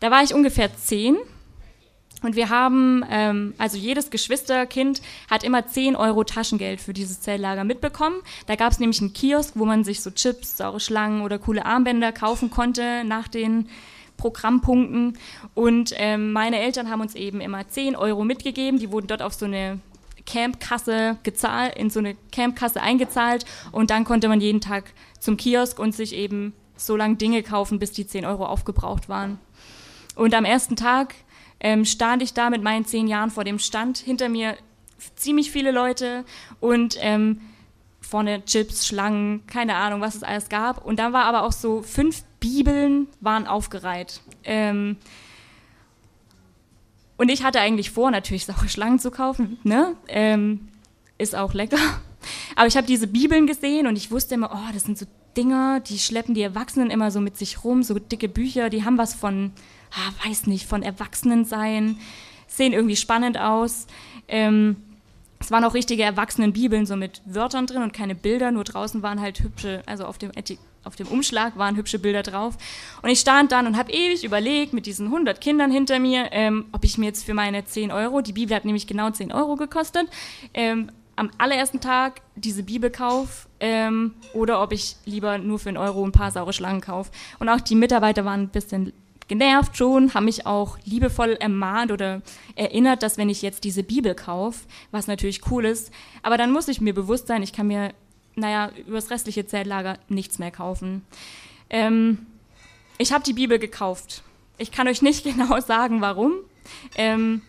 Da 0.00 0.10
war 0.10 0.22
ich 0.22 0.34
ungefähr 0.34 0.74
zehn 0.76 1.16
und 2.22 2.34
wir 2.34 2.48
haben, 2.48 3.04
ähm, 3.10 3.54
also 3.58 3.76
jedes 3.76 4.10
Geschwisterkind 4.10 5.02
hat 5.30 5.44
immer 5.44 5.66
10 5.66 5.94
Euro 5.94 6.24
Taschengeld 6.24 6.80
für 6.80 6.92
dieses 6.92 7.20
Zeltlager 7.20 7.64
mitbekommen. 7.64 8.16
Da 8.46 8.56
gab 8.56 8.72
es 8.72 8.80
nämlich 8.80 9.00
einen 9.00 9.12
Kiosk, 9.12 9.54
wo 9.54 9.64
man 9.64 9.84
sich 9.84 10.00
so 10.00 10.10
Chips, 10.10 10.56
saure 10.56 10.80
Schlangen 10.80 11.22
oder 11.22 11.38
coole 11.38 11.64
Armbänder 11.64 12.12
kaufen 12.12 12.50
konnte 12.50 13.04
nach 13.04 13.28
den 13.28 13.68
Programmpunkten. 14.16 15.16
Und 15.54 15.94
ähm, 15.96 16.32
meine 16.32 16.58
Eltern 16.58 16.90
haben 16.90 17.00
uns 17.00 17.14
eben 17.14 17.40
immer 17.40 17.68
10 17.68 17.94
Euro 17.94 18.24
mitgegeben. 18.24 18.80
Die 18.80 18.90
wurden 18.90 19.06
dort 19.06 19.22
auf 19.22 19.34
so 19.34 19.46
eine 19.46 19.78
Campkasse 20.28 21.16
gezahlt, 21.22 21.74
in 21.76 21.88
so 21.88 22.00
eine 22.00 22.14
Campkasse 22.30 22.82
eingezahlt 22.82 23.46
und 23.72 23.90
dann 23.90 24.04
konnte 24.04 24.28
man 24.28 24.40
jeden 24.40 24.60
Tag 24.60 24.92
zum 25.18 25.38
Kiosk 25.38 25.78
und 25.78 25.94
sich 25.94 26.14
eben 26.14 26.52
so 26.76 26.96
lange 26.96 27.16
Dinge 27.16 27.42
kaufen, 27.42 27.78
bis 27.78 27.92
die 27.92 28.06
10 28.06 28.26
Euro 28.26 28.44
aufgebraucht 28.44 29.08
waren. 29.08 29.38
Und 30.14 30.34
am 30.34 30.44
ersten 30.44 30.76
Tag 30.76 31.14
ähm, 31.60 31.84
stand 31.84 32.22
ich 32.22 32.34
da 32.34 32.50
mit 32.50 32.62
meinen 32.62 32.84
zehn 32.84 33.08
Jahren 33.08 33.30
vor 33.30 33.44
dem 33.44 33.58
Stand, 33.58 33.98
hinter 33.98 34.28
mir 34.28 34.56
ziemlich 35.16 35.50
viele 35.50 35.70
Leute 35.70 36.24
und 36.60 36.96
ähm, 37.00 37.40
vorne 38.00 38.44
Chips, 38.44 38.86
Schlangen, 38.86 39.46
keine 39.46 39.76
Ahnung, 39.76 40.00
was 40.00 40.14
es 40.14 40.22
alles 40.22 40.48
gab. 40.48 40.84
Und 40.84 40.98
dann 40.98 41.12
war 41.12 41.24
aber 41.24 41.42
auch 41.42 41.52
so 41.52 41.82
fünf 41.82 42.22
Bibeln 42.40 43.08
waren 43.20 43.46
aufgereiht. 43.46 44.20
Ähm, 44.44 44.96
und 47.18 47.28
ich 47.28 47.42
hatte 47.42 47.60
eigentlich 47.60 47.90
vor, 47.90 48.10
natürlich 48.10 48.46
saure 48.46 48.68
Schlangen 48.68 48.98
zu 48.98 49.10
kaufen, 49.10 49.58
ne? 49.64 49.94
Ähm, 50.08 50.68
ist 51.18 51.34
auch 51.34 51.52
lecker. 51.52 51.76
Aber 52.56 52.66
ich 52.66 52.76
habe 52.76 52.86
diese 52.86 53.06
Bibeln 53.06 53.46
gesehen 53.46 53.86
und 53.86 53.96
ich 53.96 54.10
wusste 54.10 54.34
immer, 54.34 54.50
oh, 54.52 54.72
das 54.72 54.84
sind 54.84 54.98
so 54.98 55.06
Dinger, 55.36 55.80
die 55.80 55.98
schleppen 55.98 56.34
die 56.34 56.42
Erwachsenen 56.42 56.90
immer 56.90 57.10
so 57.10 57.20
mit 57.20 57.36
sich 57.36 57.62
rum, 57.64 57.82
so 57.82 57.98
dicke 57.98 58.28
Bücher, 58.28 58.70
die 58.70 58.84
haben 58.84 58.98
was 58.98 59.14
von, 59.14 59.52
ah, 59.92 60.26
weiß 60.28 60.46
nicht, 60.46 60.66
von 60.66 60.82
Erwachsenen 60.82 61.44
sein, 61.44 61.98
sehen 62.46 62.72
irgendwie 62.72 62.96
spannend 62.96 63.38
aus. 63.38 63.86
Ähm, 64.26 64.76
es 65.40 65.50
waren 65.50 65.64
auch 65.64 65.74
richtige 65.74 66.02
Erwachsenen-Bibeln, 66.02 66.86
so 66.86 66.96
mit 66.96 67.22
Wörtern 67.24 67.66
drin 67.66 67.82
und 67.82 67.92
keine 67.92 68.14
Bilder, 68.14 68.50
nur 68.50 68.64
draußen 68.64 69.02
waren 69.02 69.20
halt 69.20 69.40
hübsche, 69.40 69.82
also 69.86 70.04
auf 70.04 70.18
dem 70.18 70.32
Etik 70.34 70.58
auf 70.88 70.96
dem 70.96 71.06
Umschlag 71.06 71.56
waren 71.56 71.76
hübsche 71.76 71.98
Bilder 71.98 72.22
drauf. 72.22 72.56
Und 73.02 73.10
ich 73.10 73.20
stand 73.20 73.52
dann 73.52 73.66
und 73.66 73.76
habe 73.76 73.92
ewig 73.92 74.24
überlegt 74.24 74.72
mit 74.72 74.86
diesen 74.86 75.06
100 75.06 75.40
Kindern 75.40 75.70
hinter 75.70 75.98
mir, 75.98 76.28
ähm, 76.32 76.64
ob 76.72 76.82
ich 76.82 76.98
mir 76.98 77.06
jetzt 77.06 77.24
für 77.24 77.34
meine 77.34 77.64
10 77.64 77.92
Euro, 77.92 78.22
die 78.22 78.32
Bibel 78.32 78.56
hat 78.56 78.64
nämlich 78.64 78.86
genau 78.86 79.10
10 79.10 79.32
Euro 79.32 79.56
gekostet, 79.56 80.08
ähm, 80.54 80.90
am 81.14 81.30
allerersten 81.36 81.80
Tag 81.80 82.22
diese 82.36 82.62
Bibel 82.62 82.90
kaufe 82.90 83.48
ähm, 83.60 84.14
oder 84.32 84.62
ob 84.62 84.72
ich 84.72 84.96
lieber 85.04 85.36
nur 85.36 85.58
für 85.58 85.68
einen 85.68 85.76
Euro 85.76 86.04
ein 86.04 86.12
paar 86.12 86.30
saure 86.30 86.52
Schlangen 86.52 86.80
kaufe. 86.80 87.10
Und 87.38 87.48
auch 87.48 87.60
die 87.60 87.74
Mitarbeiter 87.74 88.24
waren 88.24 88.42
ein 88.42 88.48
bisschen 88.48 88.92
genervt 89.26 89.76
schon, 89.76 90.14
haben 90.14 90.24
mich 90.24 90.46
auch 90.46 90.78
liebevoll 90.84 91.32
ermahnt 91.32 91.92
oder 91.92 92.22
erinnert, 92.56 93.02
dass 93.02 93.18
wenn 93.18 93.28
ich 93.28 93.42
jetzt 93.42 93.64
diese 93.64 93.82
Bibel 93.82 94.14
kaufe, 94.14 94.66
was 94.90 95.06
natürlich 95.06 95.50
cool 95.50 95.66
ist, 95.66 95.92
aber 96.22 96.38
dann 96.38 96.50
muss 96.50 96.68
ich 96.68 96.80
mir 96.80 96.94
bewusst 96.94 97.26
sein, 97.26 97.42
ich 97.42 97.52
kann 97.52 97.66
mir 97.66 97.92
naja, 98.38 98.70
über 98.86 98.96
das 98.96 99.10
restliche 99.10 99.46
Zeltlager 99.46 99.98
nichts 100.08 100.38
mehr 100.38 100.50
kaufen. 100.50 101.02
Ähm, 101.70 102.26
ich 102.98 103.12
habe 103.12 103.24
die 103.24 103.32
Bibel 103.32 103.58
gekauft. 103.58 104.22
Ich 104.58 104.72
kann 104.72 104.88
euch 104.88 105.02
nicht 105.02 105.24
genau 105.24 105.60
sagen, 105.60 106.00
warum. 106.00 106.32
Ähm, 106.96 107.42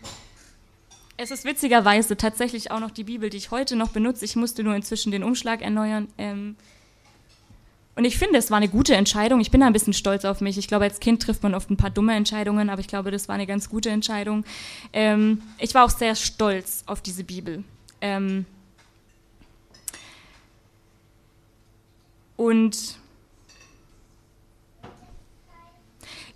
es 1.17 1.31
ist 1.31 1.43
witzigerweise 1.43 2.15
tatsächlich 2.15 2.72
auch 2.72 2.79
noch 2.79 2.91
die 2.91 3.03
Bibel, 3.03 3.29
die 3.29 3.38
ich 3.38 3.51
heute 3.51 3.75
noch 3.75 3.89
benutze. 3.89 4.24
Ich 4.24 4.36
musste 4.36 4.63
nur 4.63 4.75
inzwischen 4.75 5.12
den 5.12 5.24
Umschlag 5.24 5.62
erneuern. 5.62 6.08
Ähm, 6.17 6.55
und 7.96 8.05
ich 8.05 8.17
finde, 8.17 8.39
es 8.39 8.50
war 8.50 8.55
eine 8.55 8.69
gute 8.69 8.96
Entscheidung. 8.96 9.41
Ich 9.41 9.51
bin 9.51 9.60
da 9.60 9.67
ein 9.67 9.74
bisschen 9.74 9.91
stolz 9.91 10.24
auf 10.24 10.39
mich. 10.39 10.58
Ich 10.58 10.69
glaube, 10.69 10.86
als 10.86 11.01
Kind 11.01 11.22
trifft 11.22 11.43
man 11.43 11.53
oft 11.53 11.69
ein 11.69 11.75
paar 11.75 11.89
dumme 11.89 12.15
Entscheidungen, 12.15 12.69
aber 12.69 12.79
ich 12.79 12.88
glaube, 12.88 13.12
das 13.12 13.27
war 13.27 13.36
eine 13.36 13.46
ganz 13.46 13.69
gute 13.69 13.89
Entscheidung. 13.89 14.46
Ähm, 14.93 15.41
ich 15.58 15.74
war 15.74 15.84
auch 15.84 15.89
sehr 15.89 16.15
stolz 16.15 16.84
auf 16.86 17.01
diese 17.01 17.25
Bibel. 17.25 17.65
Ähm, 18.00 18.46
Und 22.39 22.98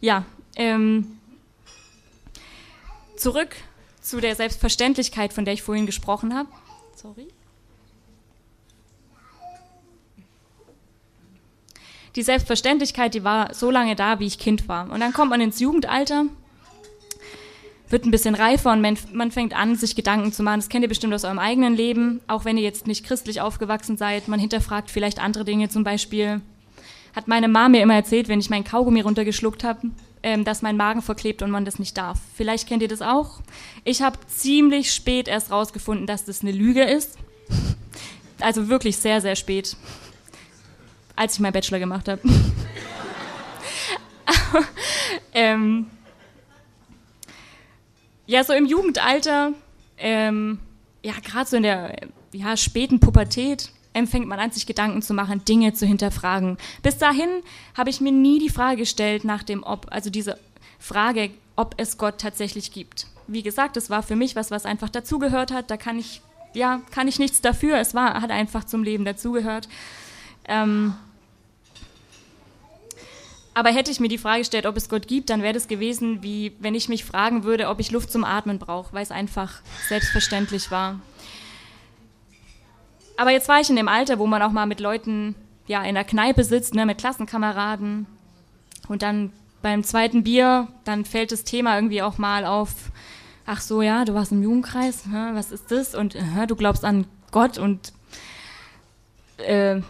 ja, 0.01 0.25
ähm, 0.57 1.17
zurück 3.15 3.55
zu 4.01 4.19
der 4.19 4.35
Selbstverständlichkeit, 4.35 5.31
von 5.31 5.45
der 5.45 5.53
ich 5.53 5.61
vorhin 5.61 5.85
gesprochen 5.85 6.35
habe. 6.35 6.49
Sorry. 6.93 7.29
Die 12.17 12.23
Selbstverständlichkeit, 12.23 13.13
die 13.13 13.23
war 13.23 13.53
so 13.53 13.71
lange 13.71 13.95
da, 13.95 14.19
wie 14.19 14.27
ich 14.27 14.37
Kind 14.37 14.67
war. 14.67 14.91
Und 14.91 14.99
dann 14.99 15.13
kommt 15.13 15.29
man 15.29 15.39
ins 15.39 15.61
Jugendalter 15.61 16.25
wird 17.89 18.05
ein 18.05 18.11
bisschen 18.11 18.35
reifer 18.35 18.71
und 18.71 18.81
man, 18.81 19.31
fängt 19.31 19.55
an, 19.55 19.75
sich 19.75 19.95
Gedanken 19.95 20.31
zu 20.31 20.43
machen. 20.43 20.59
Das 20.59 20.69
kennt 20.69 20.83
ihr 20.83 20.89
bestimmt 20.89 21.13
aus 21.13 21.25
eurem 21.25 21.39
eigenen 21.39 21.75
Leben, 21.75 22.21
auch 22.27 22.45
wenn 22.45 22.57
ihr 22.57 22.63
jetzt 22.63 22.87
nicht 22.87 23.05
christlich 23.05 23.41
aufgewachsen 23.41 23.97
seid. 23.97 24.27
Man 24.27 24.39
hinterfragt 24.39 24.89
vielleicht 24.89 25.19
andere 25.19 25.45
Dinge, 25.45 25.69
zum 25.69 25.83
Beispiel 25.83 26.41
hat 27.15 27.27
meine 27.27 27.47
Mama 27.47 27.69
mir 27.69 27.83
immer 27.83 27.95
erzählt, 27.95 28.27
wenn 28.27 28.39
ich 28.39 28.49
meinen 28.49 28.63
Kaugummi 28.63 29.01
runtergeschluckt 29.01 29.63
habe, 29.63 29.91
ähm, 30.23 30.43
dass 30.43 30.61
mein 30.61 30.77
Magen 30.77 31.01
verklebt 31.01 31.41
und 31.43 31.51
man 31.51 31.65
das 31.65 31.77
nicht 31.77 31.97
darf. 31.97 32.19
Vielleicht 32.35 32.67
kennt 32.67 32.81
ihr 32.81 32.87
das 32.87 33.01
auch. 33.01 33.41
Ich 33.83 34.01
habe 34.01 34.17
ziemlich 34.27 34.93
spät 34.93 35.27
erst 35.27 35.51
rausgefunden, 35.51 36.07
dass 36.07 36.25
das 36.25 36.41
eine 36.41 36.51
Lüge 36.51 36.83
ist. 36.83 37.17
Also 38.39 38.67
wirklich 38.67 38.97
sehr, 38.97 39.21
sehr 39.21 39.35
spät, 39.35 39.77
als 41.15 41.35
ich 41.35 41.39
meinen 41.39 41.53
Bachelor 41.53 41.79
gemacht 41.79 42.07
habe. 42.07 42.21
ähm, 45.33 45.87
ja, 48.33 48.43
so 48.43 48.51
im 48.51 48.65
Jugendalter, 48.65 49.53
ähm, 49.99 50.57
ja, 51.03 51.13
gerade 51.23 51.47
so 51.47 51.55
in 51.55 51.61
der 51.61 51.95
ja, 52.31 52.57
späten 52.57 52.99
Pubertät, 52.99 53.69
ähm, 53.93 54.07
fängt 54.07 54.27
man 54.27 54.39
an, 54.39 54.49
sich 54.49 54.65
Gedanken 54.65 55.03
zu 55.03 55.13
machen, 55.13 55.45
Dinge 55.45 55.73
zu 55.73 55.85
hinterfragen. 55.85 56.57
Bis 56.81 56.97
dahin 56.97 57.29
habe 57.77 57.91
ich 57.91 58.01
mir 58.01 58.11
nie 58.11 58.39
die 58.39 58.49
Frage 58.49 58.77
gestellt 58.77 59.23
nach 59.23 59.43
dem 59.43 59.61
Ob, 59.61 59.85
also 59.91 60.09
diese 60.09 60.39
Frage, 60.79 61.29
ob 61.55 61.75
es 61.77 61.99
Gott 61.99 62.17
tatsächlich 62.17 62.71
gibt. 62.71 63.05
Wie 63.27 63.43
gesagt, 63.43 63.77
es 63.77 63.91
war 63.91 64.01
für 64.01 64.15
mich 64.15 64.35
was, 64.35 64.49
was 64.49 64.65
einfach 64.65 64.89
dazugehört 64.89 65.51
hat. 65.51 65.69
Da 65.69 65.77
kann 65.77 65.99
ich, 65.99 66.21
ja, 66.55 66.81
kann 66.89 67.07
ich 67.07 67.19
nichts 67.19 67.39
dafür. 67.39 67.77
Es 67.77 67.93
war, 67.93 68.19
hat 68.19 68.31
einfach 68.31 68.63
zum 68.63 68.83
Leben 68.83 69.05
dazugehört. 69.05 69.69
Ähm, 70.47 70.95
aber 73.53 73.69
hätte 73.69 73.91
ich 73.91 73.99
mir 73.99 74.07
die 74.07 74.17
Frage 74.17 74.39
gestellt, 74.39 74.65
ob 74.65 74.77
es 74.77 74.89
Gott 74.89 75.07
gibt, 75.07 75.29
dann 75.29 75.41
wäre 75.41 75.53
das 75.53 75.67
gewesen, 75.67 76.23
wie 76.23 76.53
wenn 76.59 76.75
ich 76.75 76.89
mich 76.89 77.05
fragen 77.05 77.43
würde, 77.43 77.69
ob 77.69 77.79
ich 77.79 77.91
Luft 77.91 78.11
zum 78.11 78.23
Atmen 78.23 78.59
brauche, 78.59 78.93
weil 78.93 79.03
es 79.03 79.11
einfach 79.11 79.61
selbstverständlich 79.87 80.71
war. 80.71 80.99
Aber 83.17 83.31
jetzt 83.31 83.47
war 83.47 83.59
ich 83.59 83.69
in 83.69 83.75
dem 83.75 83.87
Alter, 83.87 84.17
wo 84.17 84.25
man 84.25 84.41
auch 84.41 84.51
mal 84.51 84.65
mit 84.65 84.79
Leuten 84.79 85.35
ja, 85.67 85.83
in 85.83 85.95
der 85.95 86.03
Kneipe 86.03 86.43
sitzt, 86.43 86.73
ne, 86.73 86.85
mit 86.85 86.97
Klassenkameraden. 86.97 88.07
Und 88.87 89.01
dann 89.01 89.31
beim 89.61 89.83
zweiten 89.83 90.23
Bier, 90.23 90.67
dann 90.83 91.05
fällt 91.05 91.31
das 91.31 91.43
Thema 91.43 91.75
irgendwie 91.75 92.01
auch 92.01 92.17
mal 92.17 92.45
auf, 92.45 92.73
ach 93.45 93.61
so, 93.61 93.81
ja, 93.81 94.03
du 94.03 94.13
warst 94.13 94.31
im 94.31 94.43
Jugendkreis, 94.43 95.03
was 95.11 95.51
ist 95.51 95.71
das? 95.71 95.95
Und 95.95 96.17
du 96.47 96.55
glaubst 96.55 96.83
an 96.83 97.05
Gott 97.31 97.57
und 97.57 97.93
äh, 99.37 99.81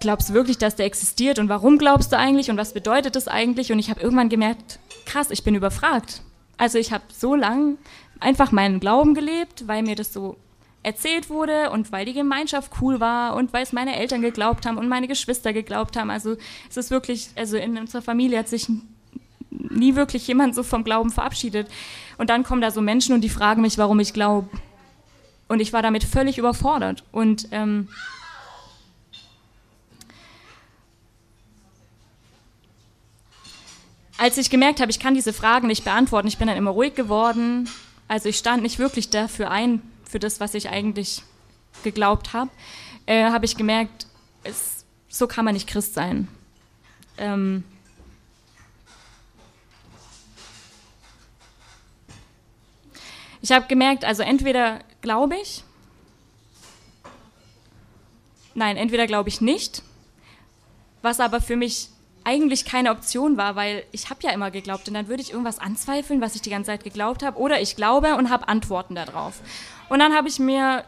glaubst 0.00 0.28
du 0.28 0.34
wirklich, 0.34 0.58
dass 0.58 0.76
der 0.76 0.86
existiert 0.86 1.38
und 1.38 1.48
warum 1.48 1.78
glaubst 1.78 2.12
du 2.12 2.18
eigentlich 2.18 2.50
und 2.50 2.56
was 2.56 2.72
bedeutet 2.72 3.16
das 3.16 3.28
eigentlich? 3.28 3.72
Und 3.72 3.78
ich 3.78 3.90
habe 3.90 4.00
irgendwann 4.00 4.28
gemerkt, 4.28 4.78
krass, 5.04 5.30
ich 5.30 5.44
bin 5.44 5.54
überfragt. 5.54 6.22
Also 6.58 6.78
ich 6.78 6.92
habe 6.92 7.04
so 7.12 7.34
lang 7.34 7.78
einfach 8.20 8.52
meinen 8.52 8.80
Glauben 8.80 9.14
gelebt, 9.14 9.66
weil 9.66 9.82
mir 9.82 9.94
das 9.94 10.12
so 10.12 10.36
erzählt 10.82 11.30
wurde 11.30 11.70
und 11.70 11.90
weil 11.90 12.04
die 12.04 12.12
Gemeinschaft 12.12 12.72
cool 12.80 13.00
war 13.00 13.34
und 13.34 13.52
weil 13.52 13.64
es 13.64 13.72
meine 13.72 13.96
Eltern 13.96 14.22
geglaubt 14.22 14.66
haben 14.66 14.78
und 14.78 14.88
meine 14.88 15.08
Geschwister 15.08 15.52
geglaubt 15.52 15.96
haben. 15.96 16.10
Also 16.10 16.36
es 16.70 16.76
ist 16.76 16.90
wirklich, 16.90 17.30
also 17.34 17.56
in 17.56 17.76
unserer 17.76 18.02
Familie 18.02 18.38
hat 18.38 18.48
sich 18.48 18.68
nie 19.50 19.96
wirklich 19.96 20.26
jemand 20.28 20.54
so 20.54 20.62
vom 20.62 20.84
Glauben 20.84 21.10
verabschiedet. 21.10 21.68
Und 22.18 22.30
dann 22.30 22.44
kommen 22.44 22.60
da 22.60 22.70
so 22.70 22.80
Menschen 22.80 23.14
und 23.14 23.22
die 23.22 23.28
fragen 23.28 23.62
mich, 23.62 23.78
warum 23.78 23.98
ich 23.98 24.12
glaube. 24.12 24.48
Und 25.48 25.60
ich 25.60 25.72
war 25.72 25.82
damit 25.82 26.04
völlig 26.04 26.38
überfordert. 26.38 27.04
Und 27.10 27.48
ähm, 27.50 27.88
als 34.18 34.38
ich 34.38 34.50
gemerkt 34.50 34.80
habe, 34.80 34.90
ich 34.90 35.00
kann 35.00 35.14
diese 35.14 35.32
Fragen 35.32 35.66
nicht 35.66 35.84
beantworten, 35.84 36.28
ich 36.28 36.38
bin 36.38 36.48
dann 36.48 36.56
immer 36.56 36.70
ruhig 36.70 36.94
geworden. 36.94 37.68
Also 38.08 38.28
ich 38.28 38.38
stand 38.38 38.62
nicht 38.62 38.78
wirklich 38.78 39.10
dafür 39.10 39.50
ein, 39.50 39.82
für 40.04 40.18
das, 40.18 40.40
was 40.40 40.54
ich 40.54 40.68
eigentlich 40.70 41.22
geglaubt 41.82 42.32
habe, 42.32 42.50
äh, 43.06 43.24
habe 43.24 43.44
ich 43.44 43.56
gemerkt, 43.56 44.06
es, 44.44 44.84
so 45.08 45.26
kann 45.26 45.44
man 45.44 45.54
nicht 45.54 45.68
Christ 45.68 45.94
sein. 45.94 46.28
Ähm, 47.18 47.64
ich 53.42 53.52
habe 53.52 53.66
gemerkt, 53.66 54.04
also 54.04 54.22
entweder 54.22 54.80
glaube 55.02 55.36
ich, 55.36 55.64
nein, 58.54 58.76
entweder 58.76 59.06
glaube 59.06 59.28
ich 59.28 59.40
nicht, 59.40 59.82
was 61.02 61.20
aber 61.20 61.40
für 61.40 61.56
mich 61.56 61.90
eigentlich 62.26 62.64
keine 62.64 62.90
Option 62.90 63.36
war, 63.36 63.54
weil 63.54 63.84
ich 63.92 64.10
habe 64.10 64.20
ja 64.24 64.32
immer 64.32 64.50
geglaubt 64.50 64.88
und 64.88 64.94
dann 64.94 65.06
würde 65.06 65.22
ich 65.22 65.30
irgendwas 65.30 65.60
anzweifeln, 65.60 66.20
was 66.20 66.34
ich 66.34 66.42
die 66.42 66.50
ganze 66.50 66.72
Zeit 66.72 66.82
geglaubt 66.82 67.22
habe, 67.22 67.38
oder 67.38 67.60
ich 67.60 67.76
glaube 67.76 68.16
und 68.16 68.30
habe 68.30 68.48
Antworten 68.48 68.96
darauf. 68.96 69.40
Und 69.88 70.00
dann 70.00 70.12
habe 70.12 70.26
ich 70.26 70.40
mir 70.40 70.84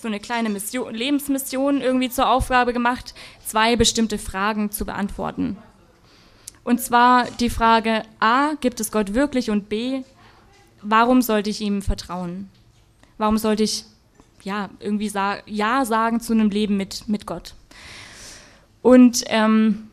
so 0.00 0.06
eine 0.06 0.20
kleine 0.20 0.50
Mission, 0.50 0.94
Lebensmission 0.94 1.80
irgendwie 1.80 2.10
zur 2.10 2.30
Aufgabe 2.30 2.72
gemacht, 2.72 3.14
zwei 3.44 3.74
bestimmte 3.74 4.18
Fragen 4.18 4.70
zu 4.70 4.86
beantworten. 4.86 5.56
Und 6.62 6.80
zwar 6.80 7.24
die 7.40 7.50
Frage 7.50 8.02
A, 8.20 8.54
gibt 8.60 8.78
es 8.78 8.92
Gott 8.92 9.14
wirklich? 9.14 9.50
Und 9.50 9.68
B, 9.68 10.02
warum 10.80 11.22
sollte 11.22 11.50
ich 11.50 11.60
ihm 11.60 11.82
vertrauen? 11.82 12.50
Warum 13.16 13.36
sollte 13.36 13.64
ich 13.64 13.84
ja 14.44 14.70
irgendwie 14.78 15.08
sa 15.08 15.38
Ja 15.46 15.84
sagen 15.84 16.20
zu 16.20 16.32
einem 16.32 16.50
Leben 16.50 16.76
mit, 16.76 17.08
mit 17.08 17.26
Gott? 17.26 17.54
Und 18.80 19.24
ähm, 19.26 19.87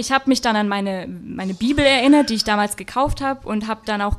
ich 0.00 0.10
habe 0.10 0.24
mich 0.28 0.40
dann 0.40 0.56
an 0.56 0.68
meine, 0.68 1.06
meine 1.06 1.54
Bibel 1.54 1.84
erinnert, 1.84 2.30
die 2.30 2.34
ich 2.34 2.44
damals 2.44 2.76
gekauft 2.76 3.20
habe 3.20 3.46
und 3.46 3.68
habe 3.68 3.82
dann 3.84 4.00
auch 4.02 4.16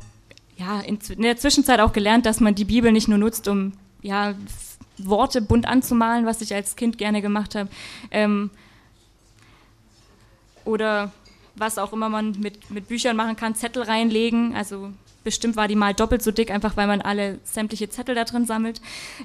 ja, 0.57 0.79
in, 0.79 0.99
in, 1.09 1.23
der 1.23 1.37
Zwischenzeit 1.37 1.79
auch 1.79 1.91
gelernt, 1.91 2.25
dass 2.25 2.39
man 2.39 2.55
die 2.55 2.65
Bibel 2.65 2.91
nicht 2.91 3.07
nur 3.07 3.17
nutzt, 3.17 3.47
um 3.47 3.73
ja, 4.01 4.35
Worte 4.97 5.41
bunt 5.41 5.67
anzumalen, 5.67 6.25
was 6.25 6.41
ich 6.41 6.53
als 6.53 6.75
Kind 6.75 6.97
gerne 6.97 7.21
gemacht 7.21 7.55
habe. 7.55 7.69
Ähm, 8.11 8.51
oder 10.63 11.11
was 11.55 11.77
auch 11.77 11.91
immer 11.91 12.09
man 12.09 12.39
mit, 12.39 12.69
mit 12.69 12.87
Büchern 12.87 13.15
machen 13.15 13.35
kann, 13.35 13.55
Zettel 13.55 13.83
reinlegen. 13.83 14.55
Also 14.55 14.91
bestimmt 15.23 15.55
war 15.55 15.67
die 15.67 15.75
mal 15.75 15.93
doppelt 15.93 16.21
so 16.21 16.31
dick, 16.31 16.51
einfach 16.51 16.77
weil 16.77 16.87
man 16.87 17.01
alle 17.01 17.39
sämtliche 17.43 17.89
Zettel 17.89 18.15
da 18.15 18.23
drin 18.23 18.45
sammelt. 18.45 18.81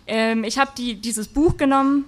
Ähm, 0.07 0.45
ich 0.45 0.59
habe 0.59 0.71
die, 0.77 0.95
dieses 0.95 1.29
Buch 1.29 1.57
genommen, 1.59 2.07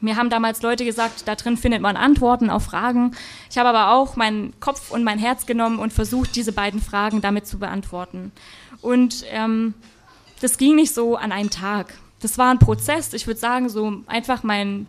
mir 0.00 0.16
haben 0.16 0.30
damals 0.30 0.62
Leute 0.62 0.84
gesagt, 0.84 1.26
da 1.26 1.34
drin 1.34 1.56
findet 1.56 1.80
man 1.80 1.96
Antworten 1.96 2.50
auf 2.50 2.64
Fragen. 2.64 3.12
Ich 3.50 3.58
habe 3.58 3.68
aber 3.68 3.92
auch 3.92 4.16
meinen 4.16 4.58
Kopf 4.60 4.90
und 4.90 5.04
mein 5.04 5.18
Herz 5.18 5.46
genommen 5.46 5.78
und 5.78 5.92
versucht, 5.92 6.36
diese 6.36 6.52
beiden 6.52 6.80
Fragen 6.80 7.20
damit 7.20 7.46
zu 7.46 7.58
beantworten. 7.58 8.32
Und 8.82 9.24
ähm, 9.30 9.74
das 10.40 10.58
ging 10.58 10.76
nicht 10.76 10.94
so 10.94 11.16
an 11.16 11.32
einem 11.32 11.50
Tag. 11.50 11.94
Das 12.20 12.38
war 12.38 12.50
ein 12.50 12.58
Prozess. 12.58 13.12
Ich 13.12 13.26
würde 13.26 13.40
sagen, 13.40 13.68
so 13.68 14.02
einfach 14.06 14.42
mein, 14.42 14.86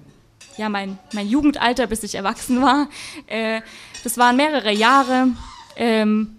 ja, 0.58 0.70
mein, 0.70 0.98
mein 1.14 1.28
Jugendalter, 1.28 1.88
bis 1.88 2.04
ich 2.04 2.16
erwachsen 2.16 2.62
war. 2.62 2.88
Äh, 3.28 3.62
das 4.04 4.18
waren 4.18 4.36
mehrere 4.36 4.72
Jahre, 4.72 5.30
ähm, 5.76 6.36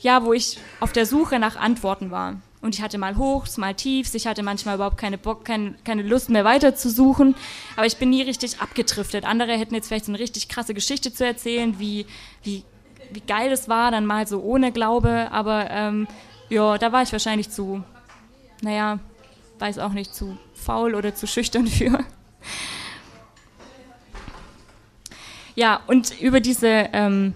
ja, 0.00 0.24
wo 0.24 0.32
ich 0.32 0.58
auf 0.80 0.92
der 0.92 1.06
Suche 1.06 1.38
nach 1.38 1.56
Antworten 1.56 2.10
war. 2.10 2.36
Und 2.62 2.74
ich 2.74 2.82
hatte 2.82 2.98
mal 2.98 3.16
Hochs, 3.16 3.56
mal 3.56 3.74
Tiefs. 3.74 4.14
Ich 4.14 4.26
hatte 4.26 4.42
manchmal 4.42 4.74
überhaupt 4.74 4.98
keine 4.98 5.16
Bock, 5.16 5.44
keine, 5.44 5.74
keine 5.84 6.02
Lust 6.02 6.28
mehr 6.28 6.44
weiterzusuchen. 6.44 7.34
Aber 7.76 7.86
ich 7.86 7.96
bin 7.96 8.10
nie 8.10 8.22
richtig 8.22 8.60
abgedriftet. 8.60 9.24
Andere 9.24 9.52
hätten 9.52 9.74
jetzt 9.74 9.88
vielleicht 9.88 10.04
so 10.04 10.12
eine 10.12 10.18
richtig 10.18 10.48
krasse 10.48 10.74
Geschichte 10.74 11.12
zu 11.12 11.24
erzählen, 11.24 11.78
wie, 11.78 12.06
wie, 12.42 12.64
wie 13.12 13.20
geil 13.20 13.50
es 13.50 13.68
war, 13.68 13.90
dann 13.90 14.04
mal 14.04 14.26
so 14.26 14.40
ohne 14.40 14.72
Glaube. 14.72 15.28
Aber 15.30 15.70
ähm, 15.70 16.06
ja, 16.50 16.76
da 16.76 16.92
war 16.92 17.02
ich 17.02 17.12
wahrscheinlich 17.12 17.48
zu, 17.48 17.82
naja, 18.60 18.98
weiß 19.58 19.78
auch 19.78 19.92
nicht, 19.92 20.14
zu 20.14 20.36
faul 20.52 20.94
oder 20.94 21.14
zu 21.14 21.26
schüchtern 21.26 21.66
für. 21.66 22.04
Ja, 25.54 25.80
und 25.86 26.20
über 26.20 26.40
diese, 26.40 26.88
ähm, 26.92 27.32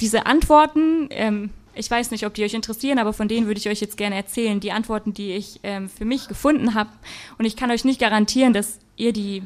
diese 0.00 0.26
Antworten, 0.26 1.08
ähm, 1.10 1.50
ich 1.78 1.90
weiß 1.90 2.10
nicht, 2.10 2.26
ob 2.26 2.34
die 2.34 2.44
euch 2.44 2.54
interessieren, 2.54 2.98
aber 2.98 3.12
von 3.12 3.28
denen 3.28 3.46
würde 3.46 3.60
ich 3.60 3.68
euch 3.68 3.80
jetzt 3.80 3.96
gerne 3.96 4.16
erzählen. 4.16 4.58
Die 4.58 4.72
Antworten, 4.72 5.14
die 5.14 5.32
ich 5.32 5.60
ähm, 5.62 5.88
für 5.88 6.04
mich 6.04 6.26
gefunden 6.26 6.74
habe. 6.74 6.90
Und 7.38 7.44
ich 7.44 7.56
kann 7.56 7.70
euch 7.70 7.84
nicht 7.84 8.00
garantieren, 8.00 8.52
dass 8.52 8.80
ihr 8.96 9.12
die, 9.12 9.44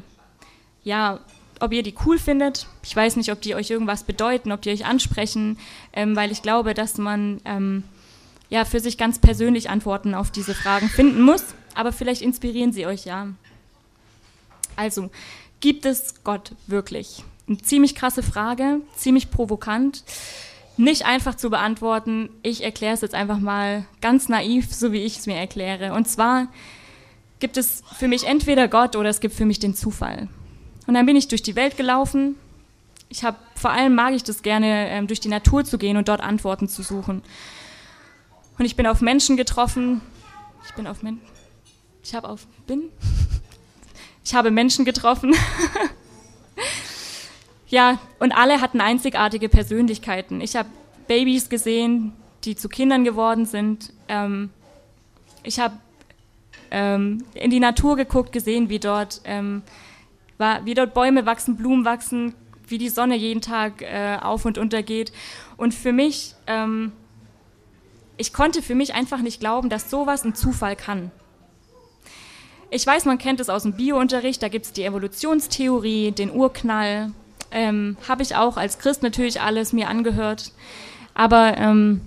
ja, 0.83 1.19
ob 1.59 1.71
ihr 1.71 1.83
die 1.83 1.93
cool 2.05 2.17
findet. 2.17 2.67
Ich 2.83 2.95
weiß 2.95 3.15
nicht, 3.17 3.31
ob 3.31 3.41
die 3.41 3.53
euch 3.53 3.69
irgendwas 3.69 4.03
bedeuten, 4.03 4.51
ob 4.51 4.61
die 4.63 4.71
euch 4.71 4.85
ansprechen, 4.85 5.59
ähm, 5.93 6.15
weil 6.15 6.31
ich 6.31 6.41
glaube, 6.41 6.73
dass 6.73 6.97
man 6.97 7.39
ähm, 7.45 7.83
ja 8.49 8.65
für 8.65 8.79
sich 8.79 8.97
ganz 8.97 9.19
persönlich 9.19 9.69
Antworten 9.69 10.15
auf 10.15 10.31
diese 10.31 10.55
Fragen 10.55 10.89
finden 10.89 11.21
muss. 11.21 11.43
Aber 11.75 11.91
vielleicht 11.91 12.23
inspirieren 12.23 12.73
sie 12.73 12.87
euch 12.87 13.05
ja. 13.05 13.27
Also, 14.75 15.11
gibt 15.59 15.85
es 15.85 16.23
Gott 16.23 16.53
wirklich? 16.65 17.23
Eine 17.47 17.59
ziemlich 17.59 17.93
krasse 17.93 18.23
Frage, 18.23 18.81
ziemlich 18.95 19.29
provokant 19.29 20.03
nicht 20.77 21.05
einfach 21.05 21.35
zu 21.35 21.49
beantworten. 21.49 22.29
Ich 22.41 22.63
erkläre 22.63 22.93
es 22.93 23.01
jetzt 23.01 23.15
einfach 23.15 23.39
mal 23.39 23.85
ganz 24.01 24.29
naiv, 24.29 24.73
so 24.73 24.91
wie 24.91 25.03
ich 25.03 25.17
es 25.17 25.25
mir 25.27 25.35
erkläre. 25.35 25.93
Und 25.93 26.07
zwar 26.07 26.47
gibt 27.39 27.57
es 27.57 27.83
für 27.97 28.07
mich 28.07 28.25
entweder 28.25 28.67
Gott 28.67 28.95
oder 28.95 29.09
es 29.09 29.19
gibt 29.19 29.35
für 29.35 29.45
mich 29.45 29.59
den 29.59 29.75
Zufall. 29.75 30.29
Und 30.87 30.93
dann 30.95 31.05
bin 31.05 31.15
ich 31.15 31.27
durch 31.27 31.43
die 31.43 31.55
Welt 31.55 31.77
gelaufen. 31.77 32.35
Ich 33.09 33.23
habe 33.23 33.37
vor 33.55 33.71
allem 33.71 33.95
mag 33.95 34.13
ich 34.13 34.23
das 34.23 34.41
gerne, 34.41 34.89
ähm, 34.89 35.07
durch 35.07 35.19
die 35.19 35.29
Natur 35.29 35.63
zu 35.63 35.77
gehen 35.77 35.97
und 35.97 36.07
dort 36.07 36.21
Antworten 36.21 36.67
zu 36.67 36.81
suchen. 36.83 37.21
Und 38.57 38.65
ich 38.65 38.75
bin 38.75 38.87
auf 38.87 39.01
Menschen 39.01 39.37
getroffen. 39.37 40.01
Ich 40.65 40.73
bin 40.73 40.87
auf 40.87 41.03
Menschen. 41.03 41.21
Ich 42.03 42.13
habe 42.15 42.27
auf. 42.27 42.47
Bin? 42.67 42.89
Ich 44.25 44.33
habe 44.35 44.51
Menschen 44.51 44.85
getroffen. 44.85 45.35
ja, 47.73 47.97
und 48.19 48.33
alle 48.33 48.61
hatten 48.61 48.81
einzigartige 48.81 49.49
Persönlichkeiten. 49.49 50.41
Ich 50.41 50.55
habe 50.55 50.69
Babys 51.07 51.49
gesehen, 51.49 52.13
die 52.43 52.55
zu 52.55 52.69
Kindern 52.69 53.03
geworden 53.03 53.47
sind. 53.47 53.91
Ähm, 54.07 54.51
ich 55.41 55.59
habe 55.59 55.73
ähm, 56.69 57.23
in 57.33 57.49
die 57.49 57.59
Natur 57.59 57.95
geguckt, 57.95 58.31
gesehen, 58.31 58.69
wie 58.69 58.77
dort, 58.77 59.21
ähm, 59.23 59.63
war, 60.37 60.63
wie 60.67 60.75
dort 60.75 60.93
Bäume 60.93 61.25
wachsen, 61.25 61.57
Blumen 61.57 61.83
wachsen, 61.83 62.35
wie 62.67 62.77
die 62.77 62.89
Sonne 62.89 63.15
jeden 63.15 63.41
Tag 63.41 63.81
äh, 63.81 64.19
auf 64.21 64.45
und 64.45 64.59
unter 64.59 64.83
geht. 64.83 65.11
Und 65.57 65.73
für 65.73 65.93
mich, 65.93 66.35
ähm, 66.45 66.91
ich 68.17 68.33
konnte 68.33 68.61
für 68.61 68.75
mich 68.75 68.93
einfach 68.93 69.23
nicht 69.23 69.39
glauben, 69.39 69.69
dass 69.69 69.89
sowas 69.89 70.23
ein 70.23 70.35
Zufall 70.35 70.75
kann. 70.75 71.09
Ich 72.69 72.85
weiß, 72.85 73.05
man 73.05 73.17
kennt 73.17 73.39
es 73.39 73.49
aus 73.49 73.63
dem 73.63 73.73
Biounterricht, 73.73 74.43
da 74.43 74.47
gibt 74.47 74.67
es 74.67 74.73
die 74.73 74.83
Evolutionstheorie, 74.83 76.11
den 76.11 76.29
Urknall. 76.29 77.11
Ähm, 77.53 77.95
Habe 78.09 78.23
ich 78.23 78.35
auch 78.35 78.57
als 78.57 78.79
Christ 78.79 79.03
natürlich 79.03 79.39
alles 79.39 79.71
mir 79.71 79.87
angehört. 79.87 80.51
Aber 81.13 81.55
ähm, 81.57 82.01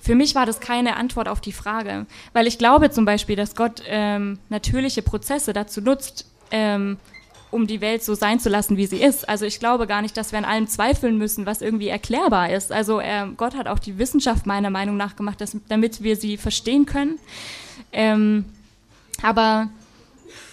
für 0.00 0.14
mich 0.14 0.34
war 0.34 0.46
das 0.46 0.60
keine 0.60 0.96
Antwort 0.96 1.28
auf 1.28 1.40
die 1.40 1.52
Frage, 1.52 2.06
weil 2.32 2.46
ich 2.46 2.56
glaube 2.56 2.90
zum 2.90 3.04
Beispiel, 3.04 3.36
dass 3.36 3.56
Gott 3.56 3.82
ähm, 3.86 4.38
natürliche 4.48 5.02
Prozesse 5.02 5.52
dazu 5.52 5.82
nutzt, 5.82 6.24
ähm, 6.50 6.96
um 7.50 7.66
die 7.66 7.80
Welt 7.80 8.04
so 8.04 8.14
sein 8.14 8.38
zu 8.40 8.48
lassen, 8.48 8.76
wie 8.76 8.86
sie 8.86 9.02
ist. 9.02 9.28
Also 9.28 9.44
ich 9.44 9.58
glaube 9.58 9.86
gar 9.86 10.00
nicht, 10.00 10.16
dass 10.16 10.32
wir 10.32 10.38
an 10.38 10.44
allem 10.44 10.68
zweifeln 10.68 11.18
müssen, 11.18 11.46
was 11.46 11.60
irgendwie 11.60 11.88
erklärbar 11.88 12.50
ist. 12.50 12.72
Also 12.72 13.00
äh, 13.00 13.26
Gott 13.36 13.56
hat 13.56 13.66
auch 13.66 13.78
die 13.78 13.98
Wissenschaft 13.98 14.46
meiner 14.46 14.70
Meinung 14.70 14.96
nach 14.96 15.16
gemacht, 15.16 15.40
dass, 15.40 15.56
damit 15.68 16.02
wir 16.02 16.16
sie 16.16 16.36
verstehen 16.36 16.86
können. 16.86 17.18
Ähm, 17.92 18.44
aber 19.22 19.68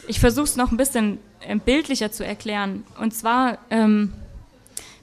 ich 0.08 0.20
versuche 0.20 0.46
es 0.46 0.56
noch 0.56 0.72
ein 0.72 0.78
bisschen 0.78 1.20
bildlicher 1.64 2.12
zu 2.12 2.26
erklären. 2.26 2.84
Und 3.00 3.14
zwar, 3.14 3.58
ähm, 3.70 4.14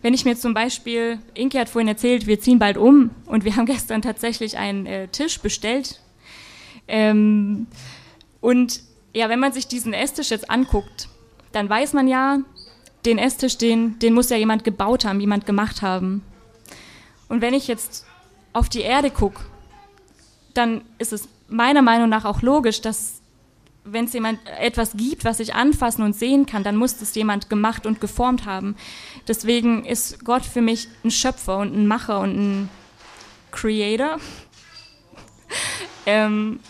wenn 0.03 0.15
ich 0.15 0.25
mir 0.25 0.37
zum 0.37 0.55
Beispiel, 0.55 1.19
Inke 1.35 1.59
hat 1.59 1.69
vorhin 1.69 1.89
erzählt, 1.89 2.27
wir 2.27 2.41
ziehen 2.41 2.59
bald 2.59 2.77
um 2.77 3.11
und 3.27 3.45
wir 3.45 3.57
haben 3.57 3.67
gestern 3.67 4.03
tatsächlich 4.03 4.59
einen 4.59 4.87
äh, 4.87 5.09
Tisch 5.09 5.41
bestellt. 5.41 6.01
Ähm, 6.89 7.67
und 8.41 8.81
ja, 9.15 9.29
wenn 9.29 9.41
man 9.41 9.53
sich 9.53 9.67
diesen 9.69 9.93
Esstisch 9.93 10.31
jetzt 10.31 10.51
anguckt, 10.51 11.09
dann 11.53 11.69
weiß 11.69 11.93
man 11.93 12.09
ja, 12.09 12.41
den 13.05 13.19
Esstisch, 13.19 13.59
den, 13.59 13.99
den 13.99 14.15
muss 14.15 14.31
ja 14.31 14.37
jemand 14.37 14.65
gebaut 14.65 15.05
haben, 15.05 15.21
jemand 15.21 15.47
gemacht 15.47 15.83
haben. 15.83 16.23
Und 17.29 17.41
wenn 17.41 17.55
ich 17.55 17.67
jetzt 17.67 18.07
auf 18.53 18.69
die 18.69 18.83
Erde 18.83 19.11
gucke, 19.11 19.43
dann 20.55 20.83
ist 20.99 21.13
es 21.13 21.29
meiner 21.49 21.83
Meinung 21.83 22.09
nach 22.09 22.25
auch 22.25 22.43
logisch, 22.43 22.81
dass 22.81 23.22
wenn 23.85 24.05
es 24.05 24.13
jemand 24.13 24.39
etwas 24.59 24.93
gibt, 24.97 25.25
was 25.25 25.41
ich 25.41 25.55
anfassen 25.55 26.03
und 26.03 26.15
sehen 26.15 26.47
kann, 26.47 26.63
dann 26.63 26.77
muss 26.77 26.99
das 26.99 27.15
jemand 27.15 27.51
gemacht 27.51 27.85
und 27.87 28.01
geformt 28.01 28.47
haben. 28.47 28.77
Deswegen 29.27 29.85
ist 29.85 30.25
Gott 30.25 30.45
für 30.45 30.63
mich 30.63 30.89
ein 31.05 31.11
Schöpfer 31.11 31.59
und 31.59 31.75
ein 31.75 31.87
Macher 31.87 32.21
und 32.21 32.37
ein 32.37 32.69
Creator. 33.51 34.19
ähm, 36.07 36.61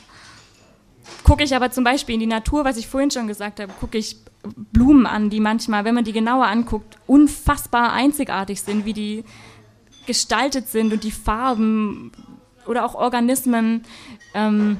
gucke 1.22 1.44
ich 1.44 1.54
aber 1.54 1.70
zum 1.70 1.84
Beispiel 1.84 2.14
in 2.14 2.20
die 2.20 2.26
Natur, 2.26 2.64
was 2.64 2.78
ich 2.78 2.88
vorhin 2.88 3.10
schon 3.10 3.26
gesagt 3.26 3.60
habe, 3.60 3.72
gucke 3.78 3.98
ich 3.98 4.16
Blumen 4.42 5.06
an, 5.06 5.30
die 5.30 5.40
manchmal, 5.40 5.84
wenn 5.84 5.94
man 5.94 6.04
die 6.04 6.12
genauer 6.12 6.46
anguckt, 6.46 6.98
unfassbar 7.06 7.92
einzigartig 7.92 8.62
sind, 8.62 8.84
wie 8.84 8.92
die 8.92 9.24
gestaltet 10.06 10.68
sind 10.68 10.92
und 10.92 11.04
die 11.04 11.12
Farben 11.12 12.10
oder 12.66 12.84
auch 12.84 12.94
Organismen 12.94 13.84
ähm, 14.34 14.78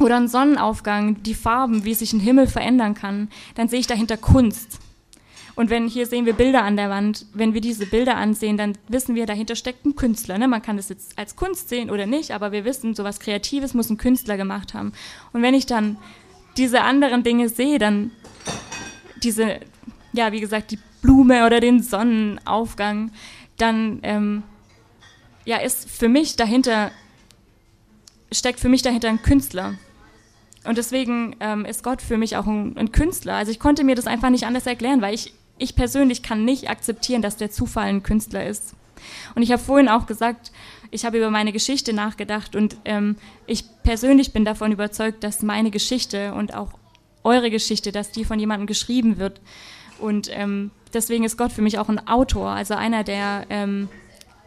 oder 0.00 0.16
ein 0.16 0.28
Sonnenaufgang, 0.28 1.22
die 1.22 1.34
Farben, 1.34 1.84
wie 1.84 1.94
sich 1.94 2.12
ein 2.12 2.20
Himmel 2.20 2.46
verändern 2.46 2.94
kann, 2.94 3.28
dann 3.54 3.68
sehe 3.68 3.80
ich 3.80 3.86
dahinter 3.86 4.16
Kunst. 4.16 4.80
Und 5.54 5.68
wenn 5.68 5.86
hier 5.86 6.06
sehen 6.06 6.24
wir 6.24 6.32
Bilder 6.32 6.62
an 6.62 6.76
der 6.76 6.88
Wand, 6.88 7.26
wenn 7.34 7.52
wir 7.52 7.60
diese 7.60 7.84
Bilder 7.86 8.16
ansehen, 8.16 8.56
dann 8.56 8.72
wissen 8.88 9.14
wir, 9.14 9.26
dahinter 9.26 9.54
steckt 9.54 9.84
ein 9.84 9.96
Künstler. 9.96 10.38
Ne? 10.38 10.48
Man 10.48 10.62
kann 10.62 10.78
das 10.78 10.88
jetzt 10.88 11.18
als 11.18 11.36
Kunst 11.36 11.68
sehen 11.68 11.90
oder 11.90 12.06
nicht, 12.06 12.30
aber 12.30 12.52
wir 12.52 12.64
wissen, 12.64 12.94
so 12.94 13.04
was 13.04 13.20
Kreatives 13.20 13.74
muss 13.74 13.90
ein 13.90 13.98
Künstler 13.98 14.38
gemacht 14.38 14.72
haben. 14.72 14.92
Und 15.32 15.42
wenn 15.42 15.54
ich 15.54 15.66
dann 15.66 15.98
diese 16.56 16.82
anderen 16.82 17.22
Dinge 17.22 17.48
sehe, 17.48 17.78
dann 17.78 18.12
diese, 19.22 19.60
ja, 20.12 20.32
wie 20.32 20.40
gesagt, 20.40 20.70
die 20.70 20.78
Blume 21.02 21.44
oder 21.44 21.60
den 21.60 21.82
Sonnenaufgang, 21.82 23.10
dann 23.58 24.00
ähm, 24.02 24.42
ja, 25.44 25.58
ist 25.58 25.90
für 25.90 26.08
mich 26.08 26.36
dahinter, 26.36 26.92
steckt 28.32 28.60
für 28.60 28.68
mich 28.68 28.82
dahinter 28.82 29.08
ein 29.08 29.22
Künstler. 29.22 29.74
Und 30.64 30.78
deswegen 30.78 31.36
ähm, 31.40 31.64
ist 31.64 31.82
Gott 31.82 32.02
für 32.02 32.16
mich 32.16 32.36
auch 32.36 32.46
ein, 32.46 32.76
ein, 32.76 32.92
Künstler. 32.92 33.34
Also 33.34 33.50
ich 33.50 33.58
konnte 33.58 33.84
mir 33.84 33.96
das 33.96 34.06
einfach 34.06 34.30
nicht 34.30 34.46
anders 34.46 34.66
erklären, 34.66 35.02
weil 35.02 35.14
ich, 35.14 35.34
ich 35.58 35.74
persönlich 35.74 36.22
kann 36.22 36.44
nicht 36.44 36.70
akzeptieren, 36.70 37.22
dass 37.22 37.36
der 37.36 37.50
Zufall 37.50 37.88
ein 37.88 38.02
Künstler 38.02 38.46
ist. 38.46 38.74
Und 39.34 39.42
ich 39.42 39.50
habe 39.50 39.62
vorhin 39.62 39.88
auch 39.88 40.06
gesagt, 40.06 40.52
ich 40.92 41.04
habe 41.04 41.18
über 41.18 41.30
meine 41.30 41.52
Geschichte 41.52 41.92
nachgedacht 41.92 42.54
und 42.54 42.76
ähm, 42.84 43.16
ich 43.46 43.64
persönlich 43.82 44.32
bin 44.32 44.44
davon 44.44 44.70
überzeugt, 44.70 45.24
dass 45.24 45.42
meine 45.42 45.70
Geschichte 45.70 46.34
und 46.34 46.54
auch 46.54 46.70
eure 47.24 47.50
Geschichte, 47.50 47.90
dass 47.90 48.12
die 48.12 48.24
von 48.24 48.38
jemandem 48.38 48.66
geschrieben 48.66 49.18
wird. 49.18 49.40
Und 49.98 50.28
ähm, 50.32 50.70
deswegen 50.92 51.24
ist 51.24 51.36
Gott 51.36 51.52
für 51.52 51.62
mich 51.62 51.78
auch 51.78 51.88
ein 51.88 52.06
Autor, 52.06 52.50
also 52.50 52.74
einer, 52.74 53.04
der 53.04 53.46
ähm, 53.50 53.88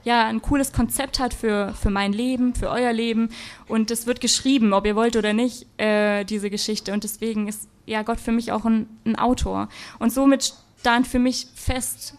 ja 0.06 0.28
ein 0.28 0.42
cooles 0.42 0.72
Konzept 0.72 1.20
hat 1.20 1.34
für, 1.34 1.74
für 1.74 1.90
mein 1.90 2.14
Leben, 2.14 2.56
für 2.56 2.70
euer 2.70 2.94
Leben. 2.94 3.30
Und 3.68 3.92
es 3.92 4.06
wird 4.06 4.22
geschrieben, 4.22 4.72
ob 4.72 4.86
ihr 4.86 4.96
wollt 4.96 5.18
oder 5.18 5.34
nicht, 5.34 5.68
äh, 5.78 6.24
diese 6.24 6.50
Geschichte. 6.50 6.94
Und 6.94 7.04
deswegen 7.04 7.48
ist 7.48 7.68
ja 7.86 8.04
Gott 8.04 8.20
für 8.20 8.32
mich 8.32 8.52
auch 8.52 8.66
ein, 8.66 8.88
ein 9.04 9.18
Autor. 9.18 9.68
Und 10.00 10.14
somit 10.14 10.54
stand 10.80 11.08
für 11.08 11.20
mich 11.20 11.48
fest, 11.56 12.16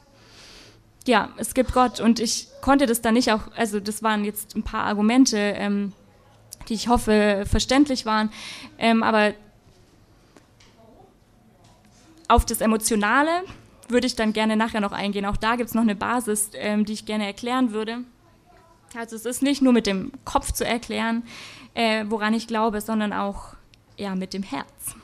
ja, 1.07 1.31
es 1.37 1.55
gibt 1.55 1.73
Gott. 1.73 2.01
Und 2.01 2.19
ich 2.19 2.49
konnte 2.61 2.87
das 2.87 3.01
dann 3.01 3.15
nicht 3.15 3.31
auch, 3.33 3.43
also 3.57 3.79
das 3.79 4.03
waren 4.03 4.25
jetzt 4.25 4.57
ein 4.57 4.65
paar 4.65 4.85
Argumente, 4.85 5.39
ähm, 5.39 5.93
die 6.69 6.75
ich 6.75 6.89
hoffe 6.89 7.45
verständlich 7.49 8.05
waren. 8.05 8.31
Ähm, 8.79 9.05
aber 9.05 9.33
auf 12.27 12.45
das 12.45 12.61
Emotionale 12.61 13.45
würde 13.89 14.07
ich 14.07 14.17
dann 14.17 14.33
gerne 14.33 14.57
nachher 14.57 14.81
noch 14.81 14.93
eingehen. 14.93 15.25
Auch 15.27 15.37
da 15.37 15.57
gibt 15.57 15.69
es 15.69 15.75
noch 15.75 15.83
eine 15.83 15.97
Basis, 15.97 16.51
ähm, 16.55 16.85
die 16.85 16.93
ich 16.93 17.07
gerne 17.07 17.27
erklären 17.27 17.73
würde. 17.73 17.99
Also 18.95 19.17
es 19.17 19.27
ist 19.27 19.43
nicht 19.43 19.63
nur 19.63 19.73
mit 19.73 19.87
dem 19.87 20.13
Kopf 20.25 20.53
zu 20.53 20.65
erklären, 20.65 21.23
äh, 21.75 22.05
woran 22.09 22.35
ich 22.35 22.47
glaube, 22.47 22.81
sondern 22.81 23.13
auch 23.13 23.55
ja, 23.97 24.15
mit 24.15 24.33
dem 24.33 24.43
Herz. 24.43 24.95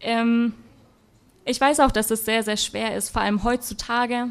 Ähm, 0.00 0.54
ich 1.44 1.60
weiß 1.60 1.80
auch, 1.80 1.90
dass 1.90 2.10
es 2.10 2.24
sehr, 2.24 2.42
sehr 2.42 2.56
schwer 2.56 2.96
ist, 2.96 3.10
vor 3.10 3.22
allem 3.22 3.42
heutzutage, 3.42 4.28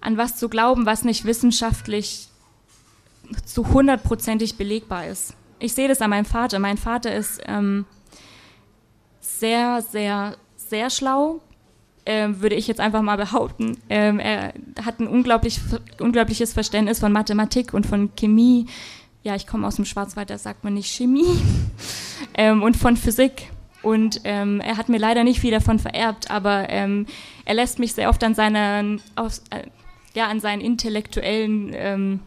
an 0.00 0.16
was 0.16 0.36
zu 0.36 0.48
glauben, 0.48 0.86
was 0.86 1.04
nicht 1.04 1.24
wissenschaftlich 1.24 2.28
zu 3.44 3.68
hundertprozentig 3.68 4.56
belegbar 4.56 5.06
ist. 5.06 5.34
Ich 5.58 5.74
sehe 5.74 5.88
das 5.88 6.00
an 6.00 6.10
meinem 6.10 6.24
Vater. 6.24 6.60
Mein 6.60 6.78
Vater 6.78 7.14
ist 7.14 7.40
ähm, 7.46 7.84
sehr, 9.20 9.82
sehr, 9.82 10.36
sehr 10.56 10.88
schlau, 10.88 11.40
äh, 12.08 12.40
würde 12.40 12.56
ich 12.56 12.66
jetzt 12.66 12.80
einfach 12.80 13.02
mal 13.02 13.16
behaupten. 13.16 13.76
Ähm, 13.90 14.18
er 14.18 14.54
hat 14.82 14.98
ein 14.98 15.06
unglaublich, 15.06 15.60
unglaubliches 16.00 16.54
Verständnis 16.54 17.00
von 17.00 17.12
Mathematik 17.12 17.74
und 17.74 17.86
von 17.86 18.14
Chemie. 18.16 18.66
Ja, 19.22 19.34
ich 19.34 19.46
komme 19.46 19.66
aus 19.66 19.76
dem 19.76 19.84
Schwarzwald, 19.84 20.30
da 20.30 20.38
sagt 20.38 20.64
man 20.64 20.74
nicht 20.74 20.90
Chemie. 20.90 21.26
ähm, 22.34 22.62
und 22.62 22.76
von 22.76 22.96
Physik. 22.96 23.50
Und 23.82 24.22
ähm, 24.24 24.60
er 24.60 24.78
hat 24.78 24.88
mir 24.88 24.98
leider 24.98 25.22
nicht 25.22 25.40
viel 25.40 25.50
davon 25.50 25.78
vererbt, 25.78 26.30
aber 26.30 26.68
ähm, 26.70 27.06
er 27.44 27.54
lässt 27.54 27.78
mich 27.78 27.92
sehr 27.92 28.08
oft 28.08 28.24
an 28.24 28.34
seinen, 28.34 29.00
aus, 29.14 29.42
äh, 29.50 29.64
ja, 30.14 30.28
an 30.28 30.40
seinen 30.40 30.62
intellektuellen 30.62 31.72
ähm, 31.74 32.20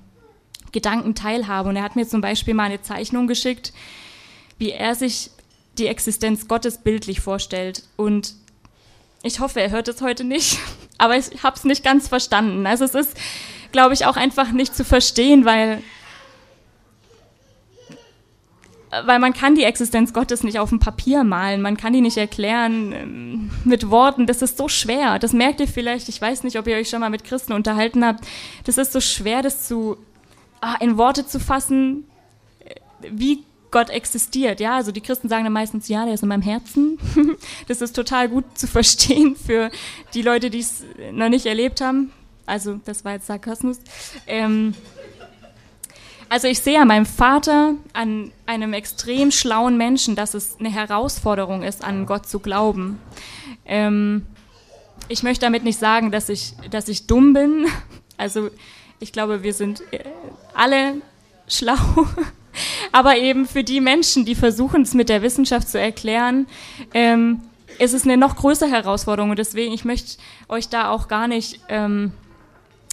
Gedanken 0.72 1.16
teilhaben. 1.16 1.70
Und 1.70 1.76
er 1.76 1.84
hat 1.84 1.96
mir 1.96 2.08
zum 2.08 2.22
Beispiel 2.22 2.54
mal 2.54 2.66
eine 2.66 2.82
Zeichnung 2.84 3.26
geschickt, 3.26 3.74
wie 4.60 4.72
er 4.72 4.94
sich 4.94 5.32
die 5.78 5.88
Existenz 5.88 6.48
Gottes 6.48 6.78
bildlich 6.78 7.20
vorstellt. 7.20 7.84
Und 7.98 8.36
ich 9.24 9.40
hoffe, 9.40 9.62
er 9.62 9.72
hört 9.72 9.88
es 9.88 10.02
heute 10.02 10.24
nicht, 10.24 10.60
aber 10.98 11.18
ich 11.18 11.44
habe 11.44 11.56
es 11.56 11.64
nicht 11.64 11.84
ganz 11.84 12.08
verstanden. 12.08 12.66
Also 12.66 12.86
es 12.86 12.96
ist, 12.96 13.18
glaube 13.72 13.94
ich, 13.94 14.06
auch 14.06 14.18
einfach 14.18 14.52
nicht 14.52 14.76
zu 14.76 14.84
verstehen, 14.84 15.46
weil, 15.46 15.82
weil 19.06 19.20
man 19.20 19.34
kann 19.34 19.56
die 19.56 19.64
Existenz 19.64 20.14
Gottes 20.14 20.44
nicht 20.44 20.60
auf 20.60 20.70
dem 20.70 20.80
Papier 20.80 21.24
malen, 21.24 21.62
man 21.62 21.78
kann 21.78 21.94
die 21.94 22.02
nicht 22.02 22.18
erklären 22.18 22.94
ähm, 22.94 23.52
mit 23.64 23.90
Worten. 23.90 24.26
Das 24.26 24.42
ist 24.42 24.58
so 24.58 24.68
schwer. 24.68 25.20
Das 25.20 25.34
merkt 25.34 25.60
ihr 25.60 25.68
vielleicht. 25.68 26.10
Ich 26.10 26.22
weiß 26.22 26.44
nicht, 26.44 26.58
ob 26.58 26.68
ihr 26.68 26.76
euch 26.76 26.90
schon 26.90 27.00
mal 27.00 27.10
mit 27.10 27.24
Christen 27.24 27.54
unterhalten 27.54 28.06
habt. 28.06 28.26
Das 28.66 28.78
ist 28.78 28.92
so 28.92 29.00
schwer, 29.00 29.42
das 29.42 29.68
zu 29.68 29.98
ah, 30.60 30.76
in 30.80 30.98
Worte 30.98 31.26
zu 31.26 31.40
fassen. 31.40 32.06
Wie 33.00 33.44
Gott 33.72 33.90
existiert. 33.90 34.60
Ja, 34.60 34.76
also 34.76 34.92
die 34.92 35.02
Christen 35.02 35.30
sagen 35.30 35.46
dann 35.46 35.54
meistens, 35.54 35.88
ja, 35.88 36.06
der 36.06 36.14
ist 36.14 36.24
in 36.24 36.30
meinem 36.30 36.42
Herzen. 36.42 37.00
das 37.68 37.82
ist 37.82 37.96
total 37.96 38.30
gut 38.30 38.46
zu 38.56 38.68
verstehen 38.68 39.36
für 39.36 39.72
die 40.14 40.22
Leute, 40.22 40.50
die 40.50 40.60
es 40.60 40.84
noch 41.12 41.30
nicht 41.30 41.46
erlebt 41.46 41.82
haben. 41.82 42.12
Also 42.46 42.80
das 42.86 43.06
war 43.06 43.14
jetzt 43.14 43.28
Sarkasmus. 43.28 43.80
Ähm, 44.28 44.76
Also 46.32 46.48
ich 46.48 46.60
sehe 46.62 46.80
an 46.80 46.88
meinem 46.88 47.06
Vater, 47.06 47.76
an 47.92 48.32
einem 48.46 48.72
extrem 48.72 49.32
schlauen 49.32 49.76
Menschen, 49.78 50.16
dass 50.16 50.34
es 50.34 50.56
eine 50.60 50.72
Herausforderung 50.72 51.62
ist, 51.62 51.84
an 51.84 52.06
Gott 52.06 52.26
zu 52.26 52.40
glauben. 52.40 53.02
Ähm, 53.66 54.26
ich 55.10 55.24
möchte 55.24 55.46
damit 55.46 55.66
nicht 55.66 55.78
sagen, 55.78 56.10
dass 56.10 56.30
ich, 56.30 56.54
dass 56.70 56.88
ich 56.88 57.06
dumm 57.06 57.34
bin. 57.34 57.66
Also 58.16 58.50
ich 59.02 59.12
glaube, 59.12 59.44
wir 59.44 59.54
sind 59.54 59.82
äh, 59.92 60.06
alle 60.54 61.02
schlau. 61.50 61.76
Aber 62.92 63.18
eben 63.18 63.46
für 63.46 63.64
die 63.64 63.82
Menschen, 63.82 64.26
die 64.26 64.36
versuchen, 64.36 64.82
es 64.82 64.94
mit 64.94 65.10
der 65.10 65.22
Wissenschaft 65.22 65.70
zu 65.70 65.80
erklären, 65.80 66.48
ähm, 66.94 67.42
ist 67.80 67.94
es 67.94 68.04
eine 68.04 68.18
noch 68.18 68.36
größere 68.36 68.70
Herausforderung. 68.70 69.32
Und 69.32 69.40
deswegen, 69.40 69.74
ich 69.74 69.86
möchte 69.86 70.18
euch 70.50 70.70
da 70.70 70.90
auch 70.90 71.08
gar 71.08 71.28
nicht, 71.28 71.60
ähm, 71.70 72.12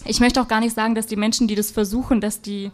ich 0.05 0.19
möchte 0.19 0.41
auch 0.41 0.47
gar 0.47 0.61
nicht 0.61 0.73
sagen, 0.73 0.95
dass 0.95 1.07
die 1.07 1.17
Menschen, 1.17 1.47
die 1.47 1.55
das 1.55 1.71
versuchen, 1.71 2.21
dass 2.21 2.41
die 2.41 2.71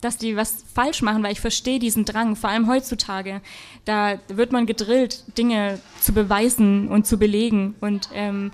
dass 0.00 0.16
die 0.16 0.36
was 0.36 0.64
falsch 0.74 1.02
machen, 1.02 1.22
weil 1.22 1.32
ich 1.32 1.40
verstehe 1.40 1.78
diesen 1.78 2.04
Drang, 2.04 2.36
vor 2.36 2.50
allem 2.50 2.68
heutzutage. 2.68 3.40
Da 3.84 4.18
wird 4.28 4.52
man 4.52 4.66
gedrillt, 4.66 5.24
Dinge 5.36 5.78
zu 6.00 6.12
beweisen 6.12 6.88
und 6.88 7.06
zu 7.06 7.18
belegen. 7.18 7.74
Und 7.80 8.08
ähm, 8.14 8.50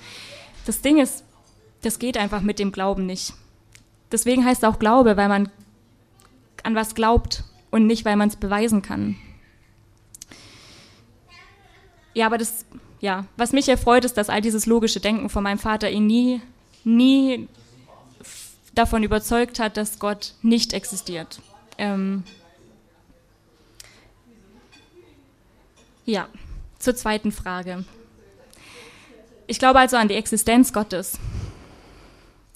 das 0.65 0.81
Ding 0.81 0.99
ist, 0.99 1.25
das 1.83 1.99
geht 1.99 2.17
einfach 2.17 2.41
mit 2.41 2.59
dem 2.59 2.73
Glauben 2.73 3.07
nicht. 3.07 3.33
Deswegen 4.11 4.45
heißt 4.45 4.63
es 4.63 4.69
auch 4.69 4.79
Glaube, 4.79 5.17
weil 5.17 5.29
man 5.29 5.49
an 6.67 6.75
was 6.75 6.95
glaubt 6.95 7.45
und 7.71 7.87
nicht, 7.87 8.05
weil 8.05 8.17
man 8.17 8.29
es 8.29 8.37
beweisen 8.37 8.83
kann. 8.83 9.17
Ja, 12.13 12.27
aber 12.27 12.39
das, 12.39 12.67
ja, 13.01 13.27
was 13.37 13.53
mich 13.53 13.69
erfreut, 13.69 14.05
ist, 14.05 14.17
dass 14.17 14.29
all 14.29 14.41
dieses 14.41 14.67
logische 14.67 15.01
Denken 15.01 15.29
von 15.29 15.45
meinem 15.45 15.59
Vater 15.59 15.91
ihn 15.91 16.07
nie, 16.07 16.41
nie 16.83 17.49
davon 18.75 19.03
überzeugt 19.03 19.59
hat, 19.59 19.77
dass 19.77 19.99
Gott 19.99 20.35
nicht 20.43 20.73
existiert. 20.73 21.41
Ähm 21.79 22.25
ja, 26.05 26.29
zur 26.79 26.97
zweiten 26.97 27.33
Frage. 27.33 27.85
Ich 29.47 29.59
glaube 29.59 29.79
also 29.79 29.97
an 29.97 30.09
die 30.09 30.15
Existenz 30.15 30.73
Gottes. 30.73 31.19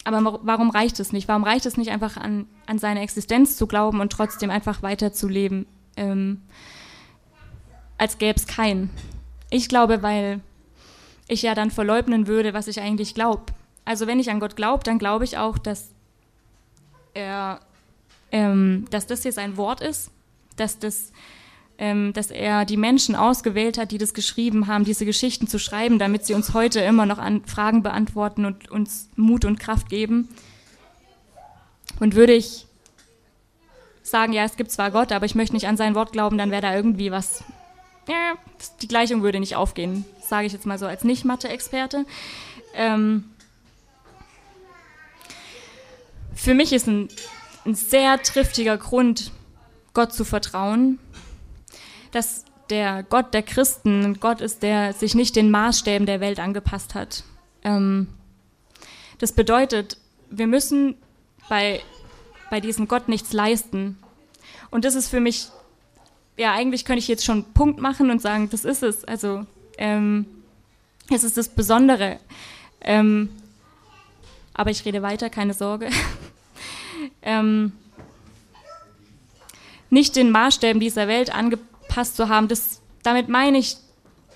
Aber 0.04 0.40
warum 0.42 0.70
reicht 0.70 0.98
es 0.98 1.12
nicht? 1.12 1.28
Warum 1.28 1.44
reicht 1.44 1.66
es 1.66 1.76
nicht 1.76 1.90
einfach 1.90 2.16
an, 2.16 2.46
an 2.66 2.78
seine 2.78 3.02
Existenz 3.02 3.56
zu 3.56 3.66
glauben 3.66 4.00
und 4.00 4.10
trotzdem 4.12 4.50
einfach 4.50 4.82
weiterzuleben, 4.82 5.66
ähm, 5.96 6.42
als 7.98 8.18
gäbe 8.18 8.38
es 8.38 8.46
keinen? 8.46 8.90
Ich 9.50 9.68
glaube, 9.68 10.02
weil 10.02 10.40
ich 11.28 11.42
ja 11.42 11.54
dann 11.54 11.70
verleugnen 11.70 12.26
würde, 12.26 12.54
was 12.54 12.66
ich 12.66 12.80
eigentlich 12.80 13.14
glaube. 13.14 13.52
Also 13.84 14.06
wenn 14.06 14.20
ich 14.20 14.30
an 14.30 14.40
Gott 14.40 14.56
glaube, 14.56 14.84
dann 14.84 14.98
glaube 14.98 15.24
ich 15.24 15.36
auch, 15.36 15.58
dass 15.58 15.90
er, 17.14 17.60
ähm, 18.32 18.86
dass 18.90 19.06
das 19.06 19.22
hier 19.22 19.32
sein 19.32 19.56
Wort 19.56 19.80
ist, 19.80 20.10
dass, 20.56 20.78
das, 20.78 21.12
ähm, 21.80 22.12
dass 22.12 22.30
er 22.30 22.66
die 22.66 22.76
Menschen 22.76 23.16
ausgewählt 23.16 23.78
hat, 23.78 23.90
die 23.90 23.96
das 23.96 24.12
geschrieben 24.12 24.66
haben, 24.66 24.84
diese 24.84 25.06
Geschichten 25.06 25.48
zu 25.48 25.58
schreiben, 25.58 25.98
damit 25.98 26.26
sie 26.26 26.34
uns 26.34 26.52
heute 26.52 26.80
immer 26.80 27.06
noch 27.06 27.16
an 27.16 27.42
Fragen 27.46 27.82
beantworten 27.82 28.44
und 28.44 28.70
uns 28.70 29.08
Mut 29.16 29.46
und 29.46 29.58
Kraft 29.58 29.88
geben. 29.88 30.28
Und 31.98 32.14
würde 32.14 32.34
ich 32.34 32.66
sagen, 34.02 34.34
ja, 34.34 34.44
es 34.44 34.56
gibt 34.56 34.70
zwar 34.70 34.90
Gott, 34.90 35.10
aber 35.10 35.24
ich 35.24 35.34
möchte 35.34 35.54
nicht 35.54 35.68
an 35.68 35.78
sein 35.78 35.94
Wort 35.94 36.12
glauben, 36.12 36.36
dann 36.36 36.50
wäre 36.50 36.60
da 36.60 36.74
irgendwie 36.74 37.10
was, 37.10 37.44
ja, 38.06 38.34
die 38.82 38.88
Gleichung 38.88 39.22
würde 39.22 39.40
nicht 39.40 39.56
aufgehen, 39.56 40.04
sage 40.22 40.46
ich 40.46 40.52
jetzt 40.52 40.66
mal 40.66 40.78
so 40.78 40.86
als 40.86 41.02
Nicht-Mathe-Experte. 41.02 42.04
Ähm, 42.74 43.24
für 46.34 46.52
mich 46.52 46.74
ist 46.74 46.86
ein, 46.86 47.08
ein 47.64 47.74
sehr 47.74 48.20
triftiger 48.22 48.76
Grund, 48.76 49.32
Gott 49.94 50.12
zu 50.12 50.24
vertrauen, 50.24 50.98
dass 52.12 52.44
der 52.70 53.02
Gott 53.02 53.34
der 53.34 53.42
Christen 53.42 54.04
ein 54.04 54.20
Gott 54.20 54.40
ist, 54.40 54.62
der 54.62 54.92
sich 54.92 55.14
nicht 55.14 55.36
den 55.36 55.50
Maßstäben 55.50 56.06
der 56.06 56.20
Welt 56.20 56.38
angepasst 56.38 56.94
hat. 56.94 57.24
Ähm, 57.64 58.08
das 59.18 59.32
bedeutet, 59.32 59.98
wir 60.30 60.46
müssen 60.46 60.94
bei, 61.48 61.80
bei 62.48 62.60
diesem 62.60 62.88
Gott 62.88 63.08
nichts 63.08 63.32
leisten. 63.32 63.98
Und 64.70 64.84
das 64.84 64.94
ist 64.94 65.08
für 65.08 65.20
mich, 65.20 65.48
ja, 66.36 66.52
eigentlich 66.52 66.84
könnte 66.84 67.00
ich 67.00 67.08
jetzt 67.08 67.24
schon 67.24 67.44
einen 67.44 67.52
Punkt 67.52 67.80
machen 67.80 68.10
und 68.10 68.22
sagen, 68.22 68.48
das 68.50 68.64
ist 68.64 68.82
es. 68.82 69.04
Also, 69.04 69.46
ähm, 69.76 70.26
es 71.10 71.24
ist 71.24 71.36
das 71.36 71.48
Besondere. 71.48 72.18
Ähm, 72.80 73.30
aber 74.54 74.70
ich 74.70 74.84
rede 74.84 75.02
weiter, 75.02 75.28
keine 75.28 75.54
Sorge. 75.54 75.90
ähm, 77.22 77.72
nicht 79.90 80.14
den 80.16 80.30
Maßstäben 80.30 80.80
dieser 80.80 81.08
Welt 81.08 81.34
angepasst 81.90 82.16
zu 82.16 82.28
haben, 82.28 82.48
das, 82.48 82.80
damit 83.02 83.28
meine 83.28 83.58
ich, 83.58 83.76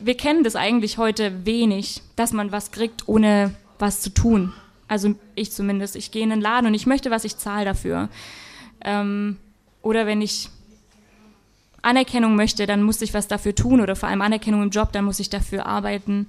wir 0.00 0.16
kennen 0.16 0.42
das 0.42 0.56
eigentlich 0.56 0.98
heute 0.98 1.46
wenig, 1.46 2.02
dass 2.16 2.32
man 2.32 2.52
was 2.52 2.72
kriegt, 2.72 3.08
ohne 3.08 3.54
was 3.78 4.00
zu 4.00 4.10
tun. 4.10 4.52
Also 4.88 5.14
ich 5.34 5.52
zumindest. 5.52 5.96
Ich 5.96 6.10
gehe 6.10 6.22
in 6.22 6.30
den 6.30 6.40
Laden 6.40 6.66
und 6.66 6.74
ich 6.74 6.86
möchte 6.86 7.10
was, 7.10 7.24
ich 7.24 7.36
zahle 7.38 7.64
dafür. 7.64 8.08
Ähm, 8.82 9.38
oder 9.82 10.06
wenn 10.06 10.20
ich 10.20 10.50
Anerkennung 11.82 12.34
möchte, 12.34 12.66
dann 12.66 12.82
muss 12.82 13.02
ich 13.02 13.14
was 13.14 13.28
dafür 13.28 13.54
tun 13.54 13.80
oder 13.80 13.94
vor 13.94 14.08
allem 14.08 14.22
Anerkennung 14.22 14.62
im 14.62 14.70
Job, 14.70 14.92
dann 14.92 15.04
muss 15.04 15.20
ich 15.20 15.30
dafür 15.30 15.66
arbeiten. 15.66 16.26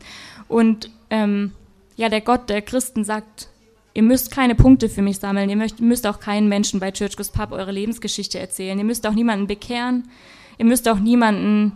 Und 0.48 0.90
ähm, 1.10 1.52
ja, 1.98 2.10
der 2.10 2.22
Gott 2.22 2.50
der 2.50 2.62
Christen 2.62 3.04
sagt, 3.04 3.50
Ihr 3.98 4.04
müsst 4.04 4.30
keine 4.30 4.56
Punkte 4.56 4.90
für 4.90 5.02
mich 5.02 5.20
sammeln. 5.20 5.50
Ihr 5.50 5.70
müsst 5.80 6.06
auch 6.06 6.20
keinen 6.20 6.50
Menschen 6.50 6.82
bei 6.82 6.92
Church 6.92 7.16
Goes 7.16 7.30
Pub 7.30 7.54
eure 7.54 7.72
Lebensgeschichte 7.72 8.38
erzählen. 8.38 8.78
Ihr 8.78 8.84
müsst 8.84 9.08
auch 9.08 9.14
niemanden 9.14 9.48
bekehren. 9.48 10.10
Ihr 10.58 10.66
müsst 10.66 10.88
auch 10.88 11.00
niemanden 11.00 11.74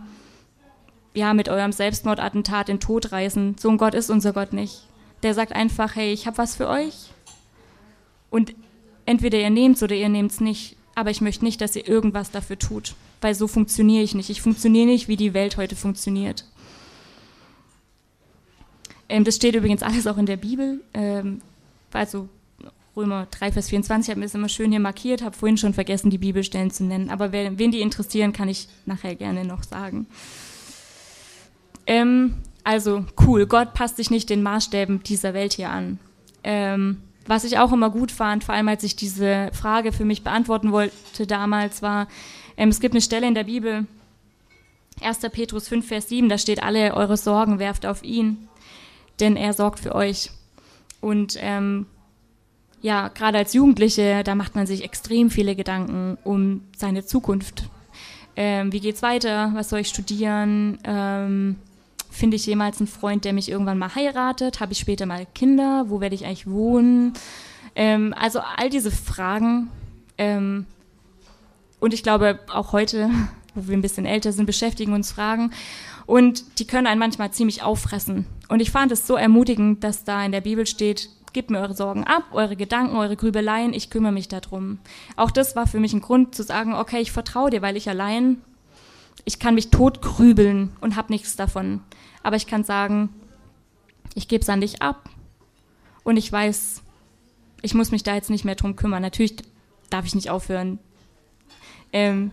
ja, 1.14 1.34
mit 1.34 1.48
eurem 1.48 1.72
Selbstmordattentat 1.72 2.68
in 2.68 2.80
Tod 2.80 3.12
reißen. 3.12 3.56
So 3.58 3.68
ein 3.68 3.78
Gott 3.78 3.94
ist 3.94 4.10
unser 4.10 4.32
Gott 4.32 4.52
nicht. 4.52 4.86
Der 5.22 5.34
sagt 5.34 5.52
einfach, 5.52 5.96
hey, 5.96 6.12
ich 6.12 6.26
habe 6.26 6.38
was 6.38 6.56
für 6.56 6.68
euch. 6.68 7.10
Und 8.30 8.54
entweder 9.06 9.38
ihr 9.38 9.50
nehmt's 9.50 9.82
oder 9.82 9.94
ihr 9.94 10.08
nehmt's 10.08 10.40
nicht. 10.40 10.76
Aber 10.94 11.10
ich 11.10 11.20
möchte 11.20 11.44
nicht, 11.44 11.60
dass 11.60 11.76
ihr 11.76 11.86
irgendwas 11.86 12.30
dafür 12.30 12.58
tut. 12.58 12.94
Weil 13.20 13.34
so 13.34 13.48
funktioniere 13.48 14.02
ich 14.02 14.14
nicht. 14.14 14.30
Ich 14.30 14.40
funktioniere 14.40 14.86
nicht, 14.86 15.08
wie 15.08 15.16
die 15.16 15.34
Welt 15.34 15.56
heute 15.56 15.76
funktioniert. 15.76 16.44
Ähm, 19.08 19.24
das 19.24 19.36
steht 19.36 19.56
übrigens 19.56 19.82
alles 19.82 20.06
auch 20.06 20.16
in 20.16 20.26
der 20.26 20.36
Bibel. 20.36 20.80
Ähm, 20.94 21.42
also 21.92 22.28
Römer 22.96 23.26
3, 23.30 23.52
Vers 23.52 23.68
24, 23.68 24.10
habe 24.10 24.20
mir 24.20 24.26
das 24.26 24.34
immer 24.34 24.48
schön 24.48 24.70
hier 24.70 24.80
markiert, 24.80 25.22
habe 25.22 25.36
vorhin 25.36 25.56
schon 25.56 25.74
vergessen, 25.74 26.10
die 26.10 26.18
Bibelstellen 26.18 26.70
zu 26.70 26.84
nennen. 26.84 27.10
Aber 27.10 27.32
wer, 27.32 27.58
wen 27.58 27.70
die 27.70 27.80
interessieren, 27.80 28.32
kann 28.32 28.48
ich 28.48 28.68
nachher 28.84 29.14
gerne 29.14 29.44
noch 29.44 29.62
sagen. 29.62 30.06
Ähm, 31.86 32.34
also 32.64 33.04
cool, 33.26 33.46
Gott 33.46 33.74
passt 33.74 33.96
sich 33.96 34.10
nicht 34.10 34.28
den 34.28 34.42
Maßstäben 34.42 35.02
dieser 35.02 35.34
Welt 35.34 35.52
hier 35.52 35.70
an. 35.70 35.98
Ähm, 36.42 37.02
was 37.26 37.44
ich 37.44 37.58
auch 37.58 37.72
immer 37.72 37.90
gut 37.90 38.10
fand, 38.10 38.44
vor 38.44 38.54
allem 38.54 38.68
als 38.68 38.82
ich 38.82 38.96
diese 38.96 39.50
Frage 39.52 39.92
für 39.92 40.04
mich 40.04 40.24
beantworten 40.24 40.72
wollte 40.72 41.26
damals, 41.26 41.82
war, 41.82 42.08
ähm, 42.56 42.70
es 42.70 42.80
gibt 42.80 42.94
eine 42.94 43.00
Stelle 43.00 43.28
in 43.28 43.34
der 43.34 43.44
Bibel, 43.44 43.86
1. 45.00 45.20
Petrus 45.32 45.68
5, 45.68 45.86
Vers 45.86 46.08
7, 46.08 46.28
da 46.28 46.38
steht, 46.38 46.62
alle 46.62 46.94
eure 46.94 47.16
Sorgen 47.16 47.58
werft 47.58 47.86
auf 47.86 48.02
ihn, 48.02 48.48
denn 49.20 49.36
er 49.36 49.52
sorgt 49.52 49.80
für 49.80 49.94
euch. 49.94 50.30
Und 51.00 51.36
ähm, 51.40 51.86
ja, 52.82 53.08
gerade 53.08 53.38
als 53.38 53.52
Jugendliche, 53.52 54.22
da 54.24 54.34
macht 54.34 54.54
man 54.54 54.66
sich 54.66 54.84
extrem 54.84 55.30
viele 55.30 55.54
Gedanken 55.54 56.16
um 56.24 56.62
seine 56.76 57.04
Zukunft. 57.04 57.64
Ähm, 58.36 58.72
wie 58.72 58.80
geht's 58.80 59.02
weiter? 59.02 59.50
Was 59.54 59.68
soll 59.68 59.80
ich 59.80 59.88
studieren? 59.88 60.78
Ähm, 60.84 61.56
Finde 62.10 62.36
ich 62.36 62.46
jemals 62.46 62.80
einen 62.80 62.88
Freund, 62.88 63.24
der 63.24 63.32
mich 63.32 63.50
irgendwann 63.50 63.78
mal 63.78 63.94
heiratet? 63.94 64.60
Habe 64.60 64.72
ich 64.72 64.78
später 64.78 65.06
mal 65.06 65.26
Kinder? 65.34 65.86
Wo 65.88 66.00
werde 66.00 66.14
ich 66.14 66.24
eigentlich 66.24 66.50
wohnen? 66.50 67.12
Ähm, 67.74 68.14
also 68.16 68.40
all 68.56 68.70
diese 68.70 68.90
Fragen. 68.90 69.68
Ähm, 70.18 70.66
und 71.80 71.94
ich 71.94 72.02
glaube, 72.02 72.40
auch 72.52 72.72
heute, 72.72 73.10
wo 73.54 73.68
wir 73.68 73.76
ein 73.76 73.82
bisschen 73.82 74.06
älter 74.06 74.32
sind, 74.32 74.46
beschäftigen 74.46 74.92
uns 74.92 75.12
Fragen. 75.12 75.52
Und 76.06 76.58
die 76.58 76.66
können 76.66 76.86
einen 76.86 76.98
manchmal 76.98 77.30
ziemlich 77.30 77.62
auffressen. 77.62 78.26
Und 78.48 78.60
ich 78.60 78.70
fand 78.70 78.90
es 78.90 79.06
so 79.06 79.16
ermutigend, 79.16 79.84
dass 79.84 80.02
da 80.04 80.24
in 80.24 80.32
der 80.32 80.40
Bibel 80.40 80.66
steht, 80.66 81.10
gebt 81.32 81.50
mir 81.50 81.60
eure 81.60 81.74
Sorgen 81.74 82.04
ab, 82.04 82.24
eure 82.32 82.56
Gedanken, 82.56 82.96
eure 82.96 83.16
Grübeleien, 83.16 83.72
ich 83.72 83.90
kümmere 83.90 84.12
mich 84.12 84.28
darum. 84.28 84.78
Auch 85.16 85.30
das 85.30 85.56
war 85.56 85.66
für 85.66 85.80
mich 85.80 85.92
ein 85.92 86.00
Grund 86.00 86.34
zu 86.34 86.42
sagen, 86.42 86.74
okay, 86.74 87.00
ich 87.00 87.12
vertraue 87.12 87.50
dir, 87.50 87.62
weil 87.62 87.76
ich 87.76 87.88
allein, 87.88 88.38
ich 89.24 89.38
kann 89.38 89.54
mich 89.54 89.70
tot 89.70 90.02
grübeln 90.02 90.72
und 90.80 90.96
habe 90.96 91.12
nichts 91.12 91.36
davon. 91.36 91.80
Aber 92.22 92.36
ich 92.36 92.46
kann 92.46 92.64
sagen, 92.64 93.10
ich 94.14 94.28
gebe 94.28 94.42
es 94.42 94.48
an 94.48 94.60
dich 94.60 94.82
ab 94.82 95.08
und 96.04 96.16
ich 96.16 96.30
weiß, 96.30 96.82
ich 97.62 97.74
muss 97.74 97.90
mich 97.90 98.02
da 98.02 98.14
jetzt 98.14 98.30
nicht 98.30 98.44
mehr 98.44 98.54
drum 98.54 98.76
kümmern. 98.76 99.02
Natürlich 99.02 99.36
darf 99.90 100.06
ich 100.06 100.14
nicht 100.14 100.30
aufhören, 100.30 100.78
ähm, 101.92 102.32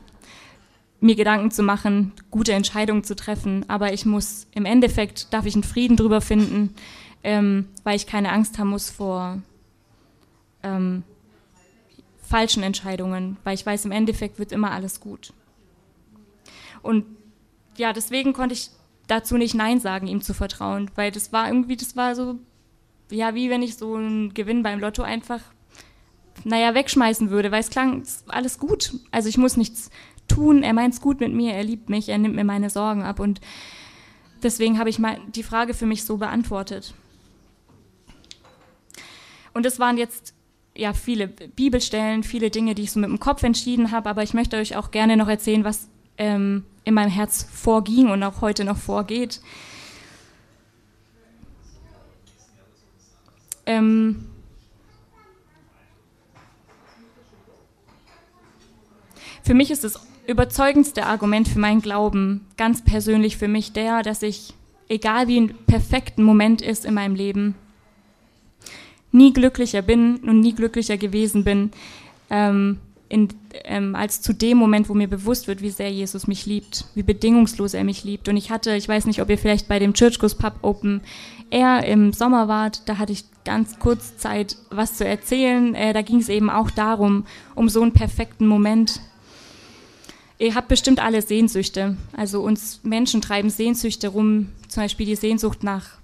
mir 0.99 1.15
Gedanken 1.15 1.51
zu 1.51 1.63
machen, 1.63 2.13
gute 2.31 2.53
Entscheidungen 2.53 3.03
zu 3.03 3.15
treffen. 3.15 3.65
Aber 3.67 3.93
ich 3.93 4.05
muss 4.05 4.47
im 4.53 4.65
Endeffekt, 4.65 5.33
darf 5.33 5.45
ich 5.45 5.53
einen 5.53 5.63
Frieden 5.63 5.97
drüber 5.97 6.21
finden, 6.21 6.73
ähm, 7.28 7.68
weil 7.84 7.98
ich 7.98 8.08
keine 8.08 8.32
Angst 8.32 8.58
haben 8.58 8.70
muss 8.70 8.90
vor, 8.90 9.42
ähm, 10.63 11.04
falschen 12.22 12.63
Entscheidungen, 12.63 13.36
weil 13.44 13.54
ich 13.54 13.66
weiß, 13.66 13.84
im 13.84 13.92
Endeffekt 13.92 14.40
wird 14.40 14.54
immer 14.54 14.72
alles 14.72 15.02
gut. 15.02 15.34
Und 16.82 17.06
ja, 17.76 17.92
deswegen 17.92 18.32
konnte 18.32 18.54
ich 18.54 18.70
dazu 19.08 19.36
nicht 19.36 19.56
Nein 19.56 19.82
sagen, 19.82 20.08
ihm 20.08 20.22
zu 20.22 20.34
vertrauen, 20.34 20.90
weil 20.96 21.12
das 21.12 21.34
war 21.34 21.48
irgendwie, 21.48 21.76
das 21.76 21.98
war 21.98 22.16
so, 22.16 22.40
ja, 23.12 23.36
wie 23.36 23.50
wenn 23.50 23.62
ich 23.62 23.76
so 23.76 23.96
einen 23.96 24.34
Gewinn 24.34 24.63
beim 24.63 24.80
Lotto 24.80 25.04
einfach, 25.04 25.42
naja, 26.46 26.76
wegschmeißen 26.76 27.30
würde, 27.30 27.52
weil 27.52 27.60
es 27.60 27.70
klang, 27.70 28.04
alles 28.30 28.58
gut. 28.58 28.94
Also 29.12 29.28
ich 29.28 29.38
muss 29.38 29.58
nichts 29.58 29.90
tun, 30.30 30.63
er 30.63 30.74
meint 30.74 30.94
es 30.94 31.02
gut 31.02 31.20
mit 31.20 31.34
mir, 31.34 31.56
er 31.56 31.66
liebt 31.66 31.90
mich, 31.90 32.08
er 32.08 32.20
nimmt 32.20 32.36
mir 32.36 32.46
meine 32.46 32.70
Sorgen 32.70 33.04
ab 33.04 33.20
und 33.20 33.42
deswegen 34.44 34.80
habe 34.80 34.90
ich 34.90 34.98
mal 34.98 35.20
die 35.36 35.44
Frage 35.44 35.74
für 35.74 35.86
mich 35.86 36.06
so 36.06 36.16
beantwortet. 36.16 36.94
Und 39.58 39.65
es 39.65 39.80
waren 39.80 39.98
jetzt 39.98 40.36
ja 40.76 40.93
viele 40.93 41.28
Bibelstellen, 41.28 42.22
viele 42.22 42.52
Dinge, 42.52 42.76
die 42.76 42.84
ich 42.84 42.91
so 42.91 43.00
mit 43.00 43.10
dem 43.10 43.20
Kopf 43.20 43.41
entschieden 43.41 43.89
habe, 43.89 44.08
aber 44.08 44.22
ich 44.22 44.36
möchte 44.36 44.56
euch 44.56 44.76
auch 44.76 44.91
gerne 44.91 45.17
noch 45.17 45.28
erzählen, 45.28 45.63
was 45.63 45.89
ähm, 46.20 46.63
in 46.84 46.93
meinem 46.93 47.10
Herz 47.10 47.41
vorging 47.52 48.12
und 48.12 48.22
auch 48.22 48.41
heute 48.41 48.65
noch 48.65 48.78
vorgeht. 48.78 49.41
Ähm, 53.65 54.28
für 59.41 59.56
mich 59.56 59.72
ist 59.72 59.84
das 59.84 60.00
überzeugendste 60.28 61.08
Argument 61.08 61.48
für 61.48 61.58
meinen 61.58 61.82
Glauben 61.82 62.46
ganz 62.58 62.84
persönlich 62.84 63.38
für 63.38 63.48
mich 63.48 63.74
der, 63.74 64.04
dass 64.04 64.22
ich, 64.22 64.54
egal 64.88 65.28
wie 65.28 65.39
ein 65.39 65.56
perfekten 65.65 66.22
Moment 66.22 66.62
ist 66.62 66.86
in 66.86 66.93
meinem 66.93 67.15
Leben, 67.15 67.56
nie 69.12 69.34
glücklicher 69.34 69.82
bin 69.82 70.17
und 70.17 70.39
nie 70.39 70.54
glücklicher 70.54 70.98
gewesen 70.98 71.43
bin, 71.43 71.72
ähm, 72.30 72.80
in, 73.10 73.30
ähm, 73.63 73.96
als 73.96 74.22
zu 74.22 74.34
dem 74.34 74.58
Moment, 74.58 74.89
wo 74.89 74.93
mir 74.93 75.08
bewusst 75.08 75.48
wird, 75.48 75.62
wie 75.62 75.70
sehr 75.70 75.91
Jesus 75.91 76.28
mich 76.28 76.46
liebt, 76.46 76.86
wie 76.93 77.04
bedingungslos 77.04 77.74
er 77.74 77.84
mich 77.84 78.04
liebt. 78.04 78.28
Und 78.28 78.38
ich 78.38 78.52
hatte, 78.52 78.76
ich 78.76 78.88
weiß 78.88 79.06
nicht, 79.06 79.22
ob 79.22 79.30
ihr 79.30 79.38
vielleicht 79.38 79.67
bei 79.67 79.80
dem 79.80 79.93
Churchkurs 79.93 80.36
Pub 80.36 80.56
Open 80.62 81.02
Air 81.50 81.86
im 81.86 82.12
Sommer 82.12 82.50
wart, 82.50 82.82
da 82.89 82.98
hatte 82.98 83.13
ich 83.13 83.24
ganz 83.46 83.80
kurz 83.80 84.17
Zeit, 84.17 84.58
was 84.70 84.96
zu 84.96 85.06
erzählen. 85.06 85.74
Äh, 85.76 85.93
da 85.93 86.02
ging 86.02 86.20
es 86.20 86.28
eben 86.28 86.50
auch 86.50 86.70
darum, 86.70 87.26
um 87.56 87.70
so 87.70 87.82
einen 87.82 87.93
perfekten 87.93 88.46
Moment. 88.46 89.00
Ihr 90.39 90.54
habt 90.54 90.67
bestimmt 90.67 91.02
alle 91.02 91.22
Sehnsüchte. 91.22 91.96
Also 92.15 92.41
uns 92.41 92.82
Menschen 92.84 93.22
treiben 93.22 93.50
Sehnsüchte 93.50 94.10
rum, 94.10 94.50
zum 94.67 94.84
Beispiel 94.84 95.06
die 95.06 95.15
Sehnsucht 95.15 95.63
nach 95.63 95.98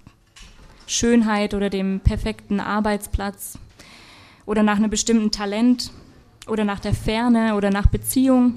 Schönheit 0.86 1.54
oder 1.54 1.70
dem 1.70 2.00
perfekten 2.00 2.60
Arbeitsplatz 2.60 3.58
oder 4.46 4.62
nach 4.62 4.76
einem 4.76 4.90
bestimmten 4.90 5.30
Talent 5.30 5.90
oder 6.46 6.64
nach 6.64 6.80
der 6.80 6.94
Ferne 6.94 7.54
oder 7.54 7.70
nach 7.70 7.86
Beziehung. 7.86 8.54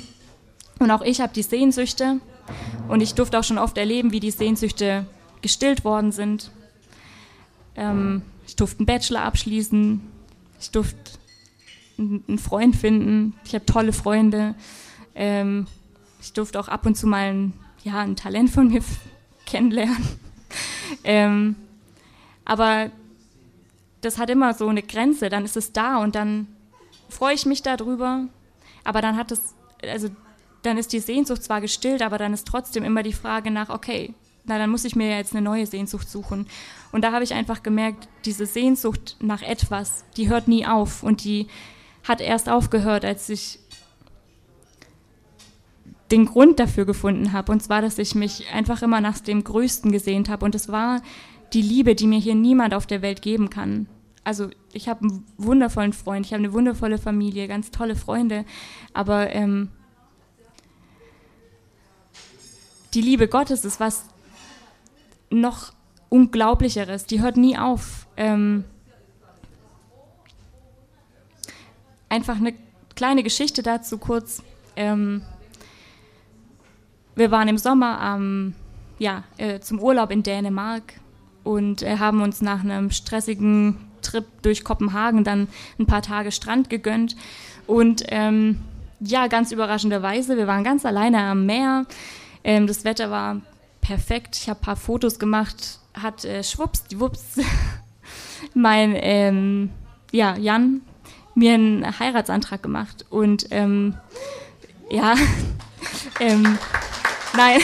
Und 0.80 0.92
auch 0.92 1.02
ich 1.02 1.22
habe 1.22 1.34
die 1.34 1.44
Sehnsüchte 1.44 2.20
und 2.88 3.02
ich 3.02 3.14
durfte 3.14 3.40
auch 3.40 3.44
schon 3.44 3.58
oft 3.58 3.78
erleben, 3.78 4.12
wie 4.12 4.20
die 4.20 4.32
Sehnsüchte 4.32 5.06
gestillt 5.42 5.86
worden 5.86 6.12
sind. 6.12 6.52
Ähm, 7.76 8.22
ich 8.46 8.56
durfte 8.56 8.80
einen 8.80 8.86
Bachelor 8.86 9.22
abschließen, 9.22 10.02
ich 10.60 10.72
durfte 10.72 10.98
einen 11.98 12.38
Freund 12.38 12.76
finden, 12.76 13.34
ich 13.46 13.54
habe 13.54 13.66
tolle 13.66 13.94
Freunde. 13.94 14.56
Ähm, 15.16 15.68
ich 16.22 16.34
durfte 16.34 16.60
auch 16.60 16.68
ab 16.68 16.86
und 16.86 16.96
zu 16.96 17.08
mal 17.08 17.32
ein, 17.32 17.54
ja, 17.84 18.00
ein 18.00 18.16
Talent 18.16 18.50
von 18.50 18.68
mir 18.68 18.82
kennenlernen. 19.46 20.08
ähm, 21.04 21.56
aber 22.48 22.92
das 24.00 24.18
hat 24.18 24.30
immer 24.30 24.54
so 24.54 24.68
eine 24.70 24.82
Grenze, 24.82 25.28
dann 25.28 25.44
ist 25.44 25.58
es 25.58 25.74
da 25.74 25.98
und 25.98 26.16
dann 26.16 26.48
freue 27.10 27.36
ich 27.36 27.46
mich 27.46 27.62
darüber, 27.62 28.24
aber 28.86 29.02
dann 29.02 29.18
hat 29.18 29.34
es, 29.34 29.54
also 29.84 30.08
dann 30.64 30.78
ist 30.78 30.94
die 30.94 31.02
Sehnsucht 31.02 31.44
zwar 31.44 31.60
gestillt, 31.60 32.02
aber 32.02 32.18
dann 32.18 32.34
ist 32.34 32.48
trotzdem 32.48 32.86
immer 32.86 33.04
die 33.04 33.12
Frage 33.12 33.52
nach, 33.52 33.70
okay, 33.70 34.14
na 34.46 34.58
dann 34.58 34.70
muss 34.70 34.86
ich 34.86 34.96
mir 34.96 35.10
jetzt 35.18 35.34
eine 35.34 35.42
neue 35.42 35.66
Sehnsucht 35.66 36.10
suchen. 36.10 36.48
Und 36.94 37.02
da 37.02 37.12
habe 37.12 37.26
ich 37.26 37.34
einfach 37.34 37.64
gemerkt, 37.64 38.08
diese 38.24 38.46
Sehnsucht 38.46 39.18
nach 39.20 39.42
etwas, 39.42 40.06
die 40.16 40.30
hört 40.30 40.48
nie 40.48 40.66
auf 40.66 41.04
und 41.04 41.26
die 41.26 41.48
hat 42.08 42.22
erst 42.22 42.48
aufgehört, 42.48 43.04
als 43.04 43.28
ich 43.28 43.60
den 46.12 46.26
Grund 46.26 46.62
dafür 46.62 46.86
gefunden 46.86 47.34
habe. 47.34 47.52
Und 47.52 47.62
zwar, 47.62 47.82
dass 47.82 47.98
ich 47.98 48.16
mich 48.16 48.46
einfach 48.54 48.82
immer 48.82 49.02
nach 49.02 49.20
dem 49.20 49.44
Größten 49.44 49.92
gesehnt 49.92 50.30
habe. 50.30 50.46
Und 50.46 50.56
es 50.56 50.70
war 50.70 51.02
die 51.54 51.62
Liebe, 51.62 51.96
die 51.96 52.08
mir 52.08 52.20
hier 52.20 52.36
niemand 52.36 52.74
auf 52.74 52.86
der 52.86 53.02
Welt 53.02 53.22
geben 53.22 53.50
kann. 53.50 53.88
Also 54.24 54.50
ich 54.74 54.90
habe 54.90 55.02
einen 55.02 55.26
wundervollen 55.38 55.94
Freund, 55.94 56.26
ich 56.26 56.34
habe 56.34 56.44
eine 56.44 56.54
wundervolle 56.54 56.98
Familie, 56.98 57.48
ganz 57.48 57.72
tolle 57.72 57.96
Freunde, 57.96 58.44
aber 58.94 59.34
ähm, 59.34 59.70
die 62.94 63.02
Liebe 63.02 63.28
Gottes 63.28 63.64
ist 63.64 63.80
was 63.80 64.06
noch 65.30 65.74
Unglaublicheres, 66.10 67.06
die 67.06 67.22
hört 67.22 67.38
nie 67.38 67.58
auf. 67.58 68.08
Ähm, 68.18 68.64
einfach 72.10 72.38
eine 72.38 72.54
kleine 72.96 73.24
Geschichte 73.24 73.62
dazu 73.62 73.98
kurz. 73.98 74.42
Ähm, 74.76 75.22
wir 77.16 77.32
waren 77.32 77.48
im 77.48 77.58
Sommer 77.58 78.00
ähm, 78.02 78.56
ja, 79.00 79.24
äh, 79.38 79.60
zum 79.60 79.80
Urlaub 79.80 80.12
in 80.12 80.24
Dänemark 80.24 80.94
und 81.48 81.82
äh, 81.82 81.98
haben 81.98 82.22
uns 82.22 82.42
nach 82.42 82.62
einem 82.62 82.92
stressigen 82.92 83.78
Trip 84.02 84.26
durch 84.42 84.64
Kopenhagen 84.66 85.24
dann 85.24 85.48
ein 85.80 85.86
paar 85.86 86.02
Tage 86.02 86.32
Strand 86.32 86.70
gegönnt. 86.70 87.16
Und 87.66 88.04
ähm, 88.10 88.60
ja, 89.00 89.28
ganz 89.28 89.52
überraschenderweise, 89.52 90.38
wir 90.38 90.48
waren 90.48 90.64
ganz 90.64 90.86
alleine 90.86 91.24
am 91.24 91.46
Meer. 91.46 91.86
Ähm, 92.44 92.68
das 92.68 92.84
Wetter 92.84 93.12
war 93.12 93.42
perfekt. 93.80 94.36
Ich 94.36 94.50
habe 94.50 94.60
ein 94.60 94.64
paar 94.64 94.76
Fotos 94.76 95.20
gemacht, 95.20 95.80
hat 95.94 96.26
äh, 96.26 96.44
schwupps, 96.44 96.84
Wups, 96.96 97.38
mein 98.54 98.94
ähm, 98.96 99.70
ja, 100.12 100.36
Jan 100.36 100.82
mir 101.34 101.54
einen 101.54 102.00
Heiratsantrag 102.00 102.62
gemacht. 102.62 103.06
Und 103.10 103.48
ähm, 103.52 103.96
ja, 104.90 105.16
ähm, 106.20 106.58
nein, 107.36 107.62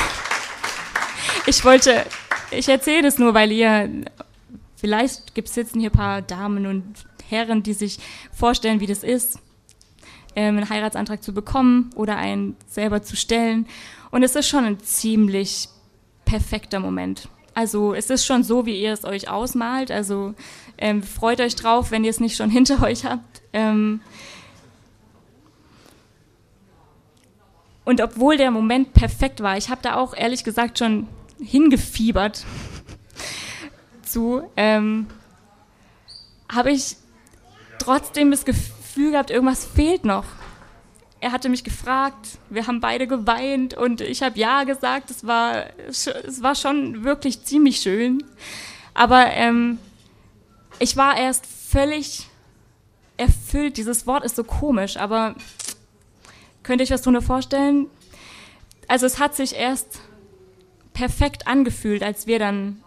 ich 1.48 1.65
wollte, 1.65 2.06
ich 2.58 2.70
erzähle 2.70 3.04
das 3.04 3.18
nur, 3.18 3.34
weil 3.34 3.52
ihr, 3.52 3.89
vielleicht 4.76 5.36
gibt 5.36 5.48
es 5.48 5.54
sitzen 5.54 5.80
hier 5.80 5.89
ein 5.89 5.98
paar 5.98 6.22
Damen 6.22 6.66
und 6.66 6.84
Herren, 7.30 7.63
die 7.63 7.74
sich 7.74 8.00
vorstellen, 8.32 8.80
wie 8.80 8.88
das 8.88 9.04
ist, 9.04 9.39
ähm, 10.36 10.58
einen 10.58 10.70
Heiratsantrag 10.70 11.24
zu 11.24 11.34
bekommen 11.34 11.89
oder 11.96 12.18
einen 12.18 12.56
selber 12.68 13.02
zu 13.02 13.16
stellen. 13.16 13.68
Und 14.12 14.24
es 14.24 14.36
ist 14.36 14.48
schon 14.48 14.66
ein 14.66 14.80
ziemlich 14.80 15.70
perfekter 16.26 16.80
Moment. 16.80 17.28
Also 17.54 17.94
es 17.94 18.10
ist 18.10 18.26
schon 18.26 18.44
so, 18.44 18.66
wie 18.66 18.82
ihr 18.82 18.94
es 18.94 19.06
euch 19.06 19.30
ausmalt. 19.30 19.92
Also 19.92 20.34
ähm, 20.78 21.04
freut 21.04 21.39
euch 21.39 21.56
drauf, 21.56 21.92
wenn 21.92 22.04
ihr 22.04 22.10
es 22.10 22.20
nicht 22.20 22.36
schon 22.36 22.50
hinter 22.50 22.82
euch 22.84 23.06
habt. 23.06 23.42
Ähm, 23.54 24.02
und 27.86 28.02
obwohl 28.02 28.38
der 28.38 28.52
Moment 28.52 28.94
perfekt 28.94 29.42
war, 29.42 29.58
ich 29.58 29.70
habe 29.70 29.82
da 29.82 29.96
auch 29.96 30.16
ehrlich 30.16 30.44
gesagt 30.44 30.80
schon 30.80 31.08
hingefiebert 31.39 32.46
zu, 34.04 34.43
ähm, 34.58 35.08
habe 36.50 36.72
ich 36.72 36.98
trotzdem 37.80 38.32
das 38.32 38.46
Gefühl 38.46 39.12
gehabt, 39.12 39.32
irgendwas 39.32 39.65
fehlt 39.65 40.06
noch. 40.06 40.26
Er 41.19 41.32
hatte 41.32 41.50
mich 41.50 41.63
gefragt, 41.63 42.38
wir 42.50 42.67
haben 42.67 42.82
beide 42.82 43.08
geweint 43.08 43.74
und 43.74 44.02
ich 44.02 44.22
habe 44.22 44.38
ja 44.38 44.65
gesagt. 44.65 45.10
Es 45.10 45.26
war, 45.26 45.67
es 45.88 46.08
war 46.41 46.54
schon 46.54 47.06
wirklich 47.06 47.43
ziemlich 47.46 47.78
schön. 47.78 48.24
Aber 48.93 49.28
ähm, 49.28 49.80
ich 50.80 50.98
war 50.98 51.17
erst 51.17 51.46
völlig 51.46 52.28
erfüllt. 53.15 53.78
Dieses 53.78 54.06
Wort 54.06 54.26
ist 54.26 54.36
so 54.36 54.43
komisch, 54.43 54.98
aber 54.98 55.36
könnt 56.62 56.82
ihr 56.82 56.84
euch 56.84 56.91
was 56.91 57.02
darunter 57.02 57.22
vorstellen? 57.22 57.88
Also 58.88 59.06
es 59.06 59.17
hat 59.19 59.34
sich 59.36 59.56
erst 59.56 60.02
perfekt 60.93 61.47
angefühlt, 61.47 62.03
als 62.03 62.27
wir 62.27 62.39
dann 62.39 62.84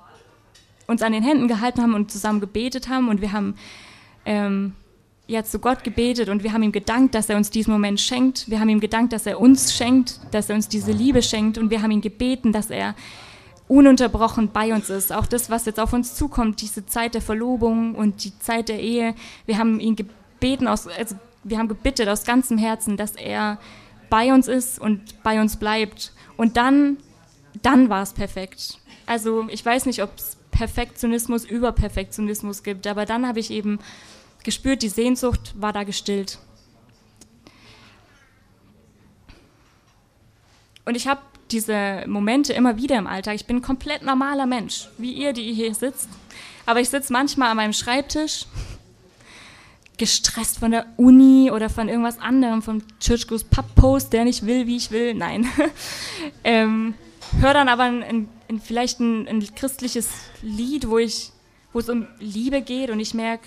uns 0.86 1.02
an 1.02 1.12
den 1.12 1.22
Händen 1.22 1.48
gehalten 1.48 1.82
haben 1.82 1.94
und 1.94 2.10
zusammen 2.10 2.40
gebetet 2.40 2.88
haben 2.88 3.08
und 3.08 3.20
wir 3.20 3.32
haben 3.32 3.56
ähm, 4.24 4.72
ja 5.26 5.42
zu 5.42 5.58
Gott 5.58 5.82
gebetet 5.82 6.28
und 6.28 6.42
wir 6.42 6.52
haben 6.52 6.62
ihm 6.62 6.72
gedankt, 6.72 7.14
dass 7.14 7.28
er 7.28 7.36
uns 7.36 7.50
diesen 7.50 7.72
Moment 7.72 8.00
schenkt. 8.00 8.48
Wir 8.48 8.60
haben 8.60 8.68
ihm 8.68 8.80
gedankt, 8.80 9.12
dass 9.12 9.26
er 9.26 9.40
uns 9.40 9.74
schenkt, 9.74 10.20
dass 10.30 10.48
er 10.48 10.54
uns 10.54 10.68
diese 10.68 10.92
Liebe 10.92 11.22
schenkt 11.22 11.58
und 11.58 11.70
wir 11.70 11.82
haben 11.82 11.90
ihn 11.90 12.00
gebeten, 12.00 12.52
dass 12.52 12.70
er 12.70 12.94
ununterbrochen 13.68 14.50
bei 14.52 14.72
uns 14.72 14.90
ist. 14.90 15.12
Auch 15.12 15.26
das, 15.26 15.50
was 15.50 15.66
jetzt 15.66 15.80
auf 15.80 15.92
uns 15.92 16.14
zukommt, 16.14 16.60
diese 16.60 16.86
Zeit 16.86 17.14
der 17.14 17.22
Verlobung 17.22 17.96
und 17.96 18.24
die 18.24 18.38
Zeit 18.38 18.68
der 18.68 18.80
Ehe. 18.80 19.14
Wir 19.44 19.58
haben 19.58 19.80
ihn 19.80 19.96
gebeten, 19.96 20.68
aus, 20.68 20.86
also 20.86 21.16
wir 21.42 21.58
haben 21.58 21.68
gebittet 21.68 22.08
aus 22.08 22.24
ganzem 22.24 22.58
Herzen, 22.58 22.96
dass 22.96 23.16
er 23.16 23.58
bei 24.08 24.32
uns 24.32 24.46
ist 24.46 24.80
und 24.80 25.22
bei 25.24 25.40
uns 25.40 25.56
bleibt. 25.56 26.12
Und 26.36 26.56
dann 26.56 26.98
dann 27.62 27.88
war 27.88 28.02
es 28.02 28.12
perfekt. 28.12 28.78
Also 29.06 29.46
ich 29.48 29.64
weiß 29.64 29.86
nicht, 29.86 30.02
ob 30.02 30.16
es 30.16 30.36
Perfektionismus 30.50 31.44
über 31.44 31.72
Perfektionismus 31.72 32.62
gibt, 32.62 32.86
aber 32.86 33.04
dann 33.06 33.26
habe 33.26 33.40
ich 33.40 33.50
eben 33.50 33.78
gespürt, 34.42 34.82
die 34.82 34.88
Sehnsucht 34.88 35.54
war 35.56 35.72
da 35.72 35.84
gestillt. 35.84 36.38
Und 40.84 40.96
ich 40.96 41.08
habe 41.08 41.20
diese 41.50 42.04
Momente 42.06 42.52
immer 42.52 42.76
wieder 42.76 42.96
im 42.96 43.06
Alltag. 43.06 43.34
Ich 43.34 43.46
bin 43.46 43.56
ein 43.56 43.62
komplett 43.62 44.02
normaler 44.02 44.46
Mensch, 44.46 44.88
wie 44.98 45.12
ihr, 45.12 45.32
die 45.32 45.52
hier 45.52 45.74
sitzt. 45.74 46.08
Aber 46.64 46.80
ich 46.80 46.88
sitze 46.88 47.12
manchmal 47.12 47.50
an 47.50 47.56
meinem 47.56 47.72
Schreibtisch, 47.72 48.46
gestresst 49.98 50.58
von 50.58 50.70
der 50.70 50.86
Uni 50.96 51.50
oder 51.50 51.70
von 51.70 51.88
irgendwas 51.88 52.18
anderem, 52.18 52.62
vom 52.62 52.82
Churchgoes 53.00 53.44
Pub-Post, 53.44 54.12
der 54.12 54.24
nicht 54.24 54.46
will, 54.46 54.66
wie 54.66 54.76
ich 54.76 54.90
will. 54.90 55.14
Nein. 55.14 55.48
ähm, 56.44 56.94
Hör 57.40 57.54
dann 57.54 57.68
aber 57.68 57.84
ein, 57.84 58.28
ein, 58.48 58.60
vielleicht 58.60 59.00
ein, 59.00 59.28
ein, 59.28 59.54
christliches 59.54 60.08
Lied, 60.42 60.88
wo, 60.88 60.98
ich, 60.98 61.30
wo 61.72 61.78
es 61.78 61.88
um 61.88 62.06
Liebe 62.18 62.62
geht 62.62 62.90
und 62.90 63.00
ich 63.00 63.14
merke, 63.14 63.46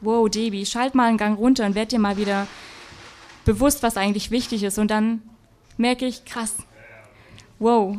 wow, 0.00 0.28
Debbie, 0.28 0.66
schalt 0.66 0.94
mal 0.94 1.08
einen 1.08 1.18
Gang 1.18 1.38
runter 1.38 1.66
und 1.66 1.74
werd 1.74 1.92
dir 1.92 1.98
mal 1.98 2.16
wieder 2.16 2.46
bewusst, 3.44 3.82
was 3.82 3.96
eigentlich 3.96 4.30
wichtig 4.30 4.62
ist. 4.62 4.78
Und 4.78 4.90
dann 4.90 5.22
merke 5.76 6.06
ich, 6.06 6.24
krass, 6.24 6.54
wow, 7.58 7.96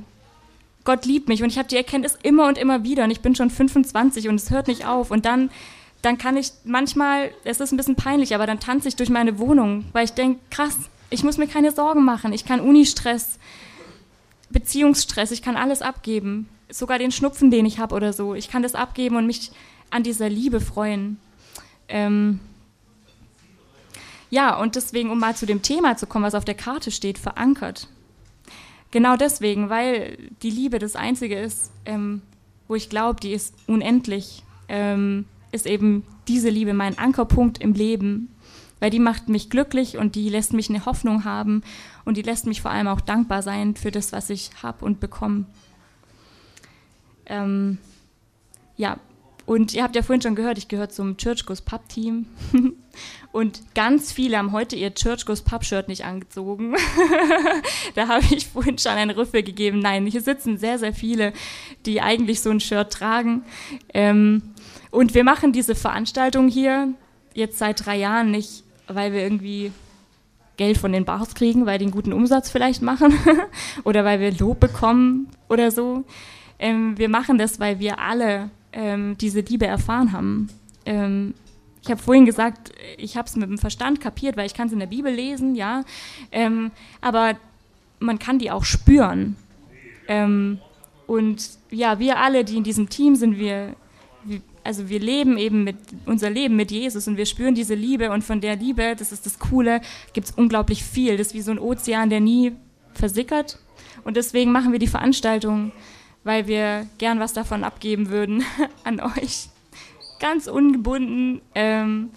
Gott 0.84 1.06
liebt 1.06 1.28
mich. 1.28 1.44
Und 1.44 1.50
ich 1.50 1.58
habe 1.58 1.68
die 1.68 1.78
Erkenntnis 1.78 2.18
immer 2.24 2.48
und 2.48 2.58
immer 2.58 2.84
wieder. 2.84 3.04
Und 3.04 3.12
ich 3.12 3.22
bin 3.22 3.36
schon 3.36 3.50
25 3.50 4.30
und 4.30 4.36
es 4.36 4.52
hört 4.52 4.68
nicht 4.68 4.86
auf. 4.86 5.12
Und 5.12 5.26
dann 5.26 5.50
dann 6.02 6.18
kann 6.18 6.38
ich 6.38 6.52
manchmal, 6.64 7.32
es 7.44 7.60
ist 7.60 7.72
ein 7.72 7.78
bisschen 7.78 7.96
peinlich, 7.96 8.36
aber 8.36 8.46
dann 8.46 8.60
tanze 8.60 8.88
ich 8.88 8.96
durch 8.96 9.10
meine 9.10 9.40
Wohnung, 9.40 9.86
weil 9.94 10.06
ich 10.06 10.14
denke, 10.14 10.40
krass, 10.50 10.78
ich 11.10 11.24
muss 11.24 11.38
mir 11.38 11.48
keine 11.48 11.72
Sorgen 11.72 12.04
machen, 12.04 12.34
ich 12.34 12.46
kann 12.46 12.60
Unistress, 12.60 13.40
Beziehungsstress, 14.50 15.32
ich 15.32 15.42
kann 15.42 15.58
alles 15.58 15.82
abgeben, 15.82 16.50
sogar 16.70 17.00
den 17.00 17.12
Schnupfen, 17.12 17.52
den 17.52 17.66
ich 17.66 17.80
habe 17.80 17.96
oder 17.96 18.14
so, 18.14 18.36
ich 18.36 18.50
kann 18.50 18.64
das 18.64 18.76
abgeben 18.76 19.16
und 19.16 19.26
mich 19.26 19.52
an 19.90 20.04
dieser 20.04 20.30
Liebe 20.30 20.60
freuen. 20.62 21.20
Ähm 21.88 22.40
ja, 24.30 24.58
und 24.60 24.76
deswegen, 24.76 25.10
um 25.10 25.20
mal 25.20 25.36
zu 25.36 25.46
dem 25.46 25.62
Thema 25.62 25.96
zu 25.96 26.06
kommen, 26.06 26.26
was 26.26 26.36
auf 26.36 26.46
der 26.46 26.56
Karte 26.56 26.92
steht, 26.92 27.18
verankert. 27.18 27.88
Genau 28.92 29.16
deswegen, 29.16 29.70
weil 29.70 30.18
die 30.42 30.50
Liebe 30.50 30.80
das 30.80 30.96
Einzige 30.96 31.40
ist, 31.40 31.72
ähm, 31.86 32.22
wo 32.68 32.76
ich 32.76 32.90
glaube, 32.90 33.20
die 33.20 33.32
ist 33.32 33.54
unendlich, 33.68 34.44
ähm, 34.68 35.26
ist 35.52 35.66
eben 35.66 36.04
diese 36.28 36.50
Liebe 36.50 36.74
mein 36.74 36.98
Ankerpunkt 36.98 37.60
im 37.60 37.74
Leben, 37.74 38.30
weil 38.80 38.90
die 38.90 39.00
macht 39.00 39.30
mich 39.30 39.50
glücklich 39.50 39.98
und 39.98 40.16
die 40.16 40.30
lässt 40.30 40.54
mich 40.54 40.70
eine 40.70 40.86
Hoffnung 40.86 41.24
haben 41.24 41.64
und 42.08 42.16
die 42.16 42.22
lässt 42.22 42.48
mich 42.48 42.62
vor 42.62 42.72
allem 42.72 42.88
auch 42.88 43.02
dankbar 43.02 43.42
sein 43.42 43.76
für 43.76 43.92
das, 43.92 44.14
was 44.14 44.30
ich 44.30 44.52
habe 44.64 44.86
und 44.86 45.02
bekomme. 45.02 45.44
Ähm, 47.26 47.80
ja, 48.78 48.98
und 49.46 49.74
ihr 49.74 49.84
habt 49.84 49.94
ja 49.94 50.02
vorhin 50.02 50.22
schon 50.22 50.36
gehört, 50.36 50.58
ich 50.58 50.70
gehöre 50.70 50.88
zum 50.88 51.18
Church 51.18 51.46
Goes 51.46 51.62
Pub 51.62 51.90
Team. 51.90 52.28
und 53.34 53.62
ganz 53.76 54.14
viele 54.14 54.38
haben 54.38 54.54
heute 54.54 54.78
ihr 54.78 54.96
Church 54.96 55.26
Goes 55.26 55.42
Pub 55.42 55.66
Shirt 55.66 55.90
nicht 55.90 56.06
angezogen. 56.06 56.76
da 57.96 58.08
habe 58.08 58.24
ich 58.32 58.48
vorhin 58.48 58.78
schon 58.78 58.94
einen 58.94 59.12
Rüffel 59.12 59.44
gegeben. 59.44 59.80
Nein, 59.80 60.06
hier 60.06 60.22
sitzen 60.22 60.58
sehr, 60.58 60.80
sehr 60.80 60.94
viele, 60.94 61.34
die 61.86 62.00
eigentlich 62.02 62.40
so 62.40 62.50
ein 62.50 62.62
Shirt 62.62 62.94
tragen. 62.94 63.44
Ähm, 63.94 64.54
und 64.92 65.14
wir 65.14 65.26
machen 65.26 65.52
diese 65.52 65.76
Veranstaltung 65.76 66.48
hier 66.48 66.94
jetzt 67.34 67.58
seit 67.58 67.86
drei 67.86 67.98
Jahren 67.98 68.32
nicht, 68.32 68.64
weil 68.88 69.12
wir 69.12 69.24
irgendwie 69.24 69.74
Geld 70.58 70.78
von 70.78 70.92
den 70.92 71.06
Bars 71.06 71.36
kriegen, 71.36 71.66
weil 71.66 71.78
die 71.78 71.86
einen 71.86 71.94
guten 71.94 72.14
Umsatz 72.14 72.50
vielleicht 72.50 72.82
machen 72.82 73.14
oder 73.84 74.04
weil 74.04 74.20
wir 74.20 74.32
Lob 74.32 74.60
bekommen 74.60 75.30
oder 75.50 75.72
so. 75.72 76.04
Ähm, 76.60 76.98
wir 76.98 77.10
machen 77.10 77.38
das, 77.38 77.60
weil 77.60 77.80
wir 77.80 78.00
alle 78.00 78.50
ähm, 78.74 79.18
diese 79.20 79.42
Liebe 79.42 79.68
erfahren 79.68 80.12
haben. 80.12 80.50
Ähm, 80.86 81.34
ich 81.84 81.92
habe 81.92 82.02
vorhin 82.02 82.26
gesagt, 82.26 82.72
ich 82.98 83.16
habe 83.16 83.28
es 83.28 83.36
mit 83.36 83.50
dem 83.50 83.58
Verstand 83.58 84.02
kapiert, 84.02 84.36
weil 84.36 84.46
ich 84.46 84.54
kann 84.54 84.68
es 84.68 84.74
in 84.74 84.80
der 84.80 84.88
Bibel 84.88 85.14
lesen, 85.14 85.56
ja. 85.56 85.84
Ähm, 86.32 86.72
aber 87.00 87.36
man 88.00 88.20
kann 88.20 88.40
die 88.40 88.52
auch 88.52 88.66
spüren. 88.66 89.36
Ähm, 90.08 90.60
und 91.06 91.50
ja, 91.72 92.00
wir 92.00 92.20
alle, 92.20 92.44
die 92.44 92.58
in 92.58 92.64
diesem 92.64 92.90
Team 92.90 93.16
sind, 93.16 93.38
wir, 93.38 93.70
wir, 93.70 93.76
also 94.68 94.90
wir 94.90 95.00
leben 95.00 95.38
eben 95.38 95.64
mit 95.64 95.78
unser 96.06 96.30
Leben 96.30 96.56
mit 96.56 96.70
Jesus 96.72 97.08
und 97.08 97.18
wir 97.18 97.26
spüren 97.26 97.56
diese 97.56 97.74
Liebe 97.74 98.12
und 98.12 98.24
von 98.24 98.42
der 98.42 98.56
Liebe, 98.56 98.96
das 98.96 99.12
ist 99.12 99.26
das 99.26 99.40
Coole, 99.40 99.82
gibt 100.14 100.28
es 100.28 100.34
unglaublich 100.36 100.84
viel. 100.84 101.18
Das 101.18 101.28
ist 101.28 101.34
wie 101.34 101.42
so 101.42 101.52
ein 101.52 101.60
Ozean, 101.60 102.10
der 102.10 102.20
nie 102.20 102.52
versickert. 102.94 103.60
Und 104.04 104.18
deswegen 104.18 104.52
machen 104.52 104.72
wir 104.72 104.80
die 104.80 104.88
Veranstaltung 104.88 105.72
weil 106.28 106.46
wir 106.46 106.86
gern 106.98 107.22
was 107.22 107.32
davon 107.32 107.64
abgeben 107.64 108.10
würden 108.10 108.44
an 108.84 109.00
euch. 109.00 109.50
Ganz 110.20 110.48
ungebunden. 110.48 111.42
Ähm, 111.56 112.10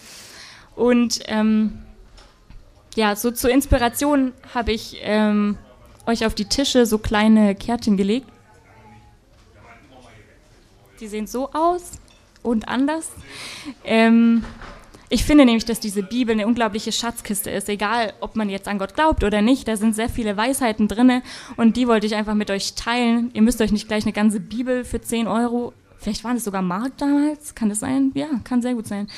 und 0.75 1.21
ähm, 1.27 1.79
ja, 2.97 3.15
so 3.15 3.31
zur 3.31 3.51
Inspiration 3.51 4.33
habe 4.53 4.73
ich 4.73 4.99
ähm, 5.03 5.57
euch 6.07 6.27
auf 6.27 6.35
die 6.35 6.47
Tische 6.47 6.87
so 6.87 6.99
kleine 6.99 7.55
Kärtchen 7.55 7.97
gelegt. 7.97 8.27
Die 10.99 11.07
sehen 11.07 11.29
so 11.29 11.51
aus 11.53 12.00
und 12.43 12.69
anders. 12.69 13.11
Ähm, 13.85 14.45
ich 15.13 15.25
finde 15.25 15.45
nämlich, 15.45 15.65
dass 15.65 15.81
diese 15.81 16.05
Bibel 16.05 16.33
eine 16.33 16.47
unglaubliche 16.47 16.93
Schatzkiste 16.93 17.51
ist, 17.51 17.69
egal 17.69 18.13
ob 18.21 18.37
man 18.37 18.49
jetzt 18.49 18.69
an 18.69 18.79
Gott 18.79 18.95
glaubt 18.95 19.25
oder 19.25 19.43
nicht. 19.43 19.67
Da 19.67 19.77
sind 19.77 19.95
sehr 19.95 20.09
viele 20.09 20.37
Weisheiten 20.37 20.87
drin 20.87 21.23
und 21.57 21.77
die 21.77 21.89
wollte 21.89 22.07
ich 22.07 22.15
einfach 22.15 22.35
mit 22.35 22.51
euch 22.51 22.75
teilen. 22.75 23.31
Ihr 23.35 23.43
müsst 23.43 23.61
euch 23.61 23.73
nicht 23.73 23.89
gleich 23.89 24.05
eine 24.05 24.13
ganze 24.13 24.39
Bibel 24.39 24.85
für 24.85 25.01
10 25.01 25.27
Euro, 25.27 25.73
vielleicht 25.99 26.25
waren 26.25 26.37
es 26.37 26.45
sogar 26.45 26.63
Mark 26.63 26.97
damals, 26.99 27.55
kann 27.55 27.69
das 27.69 27.81
sein? 27.81 28.13
Ja, 28.15 28.29
kann 28.45 28.63
sehr 28.63 28.75
gut 28.75 28.87
sein. 28.87 29.09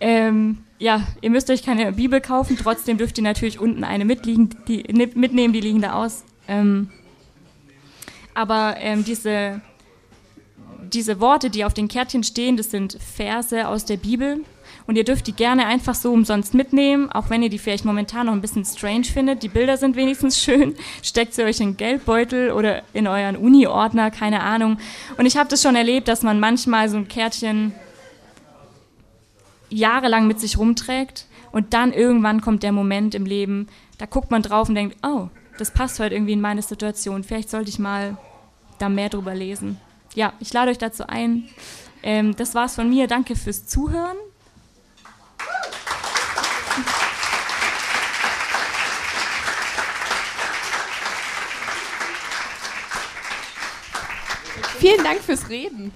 Ähm, 0.00 0.58
ja, 0.78 1.06
ihr 1.20 1.30
müsst 1.30 1.50
euch 1.50 1.62
keine 1.62 1.92
Bibel 1.92 2.20
kaufen, 2.20 2.56
trotzdem 2.60 2.98
dürft 2.98 3.18
ihr 3.18 3.24
natürlich 3.24 3.60
unten 3.60 3.84
eine 3.84 4.04
mitliegen, 4.04 4.50
die, 4.68 4.84
mitnehmen, 5.14 5.52
die 5.52 5.60
liegen 5.60 5.80
da 5.80 5.94
aus. 5.94 6.24
Ähm, 6.48 6.90
aber 8.34 8.76
ähm, 8.78 9.04
diese, 9.04 9.60
diese 10.92 11.20
Worte, 11.20 11.50
die 11.50 11.64
auf 11.64 11.74
den 11.74 11.88
Kärtchen 11.88 12.22
stehen, 12.22 12.56
das 12.56 12.70
sind 12.70 12.98
Verse 13.00 13.66
aus 13.68 13.84
der 13.84 13.96
Bibel 13.96 14.40
und 14.86 14.96
ihr 14.96 15.04
dürft 15.04 15.26
die 15.26 15.32
gerne 15.32 15.66
einfach 15.66 15.94
so 15.94 16.12
umsonst 16.12 16.54
mitnehmen, 16.54 17.10
auch 17.10 17.30
wenn 17.30 17.42
ihr 17.42 17.48
die 17.48 17.58
vielleicht 17.58 17.84
momentan 17.84 18.26
noch 18.26 18.32
ein 18.32 18.40
bisschen 18.40 18.64
strange 18.64 19.04
findet. 19.04 19.42
Die 19.42 19.48
Bilder 19.48 19.76
sind 19.76 19.96
wenigstens 19.96 20.40
schön. 20.40 20.74
Steckt 21.02 21.34
sie 21.34 21.42
euch 21.42 21.60
in 21.60 21.70
den 21.70 21.76
Geldbeutel 21.76 22.52
oder 22.52 22.82
in 22.92 23.06
euren 23.06 23.36
Uni-Ordner, 23.36 24.10
keine 24.10 24.42
Ahnung. 24.42 24.78
Und 25.18 25.26
ich 25.26 25.36
habe 25.36 25.48
das 25.48 25.62
schon 25.62 25.76
erlebt, 25.76 26.08
dass 26.08 26.22
man 26.22 26.40
manchmal 26.40 26.88
so 26.88 26.96
ein 26.96 27.08
Kärtchen 27.08 27.72
jahrelang 29.68 30.26
mit 30.28 30.38
sich 30.38 30.58
rumträgt 30.58 31.26
und 31.50 31.74
dann 31.74 31.92
irgendwann 31.92 32.40
kommt 32.40 32.62
der 32.62 32.72
Moment 32.72 33.14
im 33.14 33.26
Leben, 33.26 33.68
da 33.98 34.06
guckt 34.06 34.30
man 34.30 34.42
drauf 34.42 34.68
und 34.68 34.76
denkt, 34.76 34.96
oh, 35.02 35.28
das 35.58 35.72
passt 35.72 35.98
heute 35.98 36.14
irgendwie 36.14 36.34
in 36.34 36.40
meine 36.40 36.62
Situation. 36.62 37.24
Vielleicht 37.24 37.50
sollte 37.50 37.70
ich 37.70 37.78
mal 37.78 38.16
da 38.78 38.88
mehr 38.88 39.08
drüber 39.08 39.34
lesen. 39.34 39.80
Ja, 40.16 40.32
ich 40.40 40.50
lade 40.54 40.70
euch 40.70 40.78
dazu 40.78 41.06
ein. 41.06 41.46
Ähm, 42.02 42.34
das 42.36 42.54
war's 42.54 42.74
von 42.74 42.88
mir. 42.88 43.06
Danke 43.06 43.36
fürs 43.36 43.66
Zuhören. 43.66 44.16
Vielen 54.78 55.04
Dank 55.04 55.20
fürs 55.20 55.50
Reden. 55.50 55.92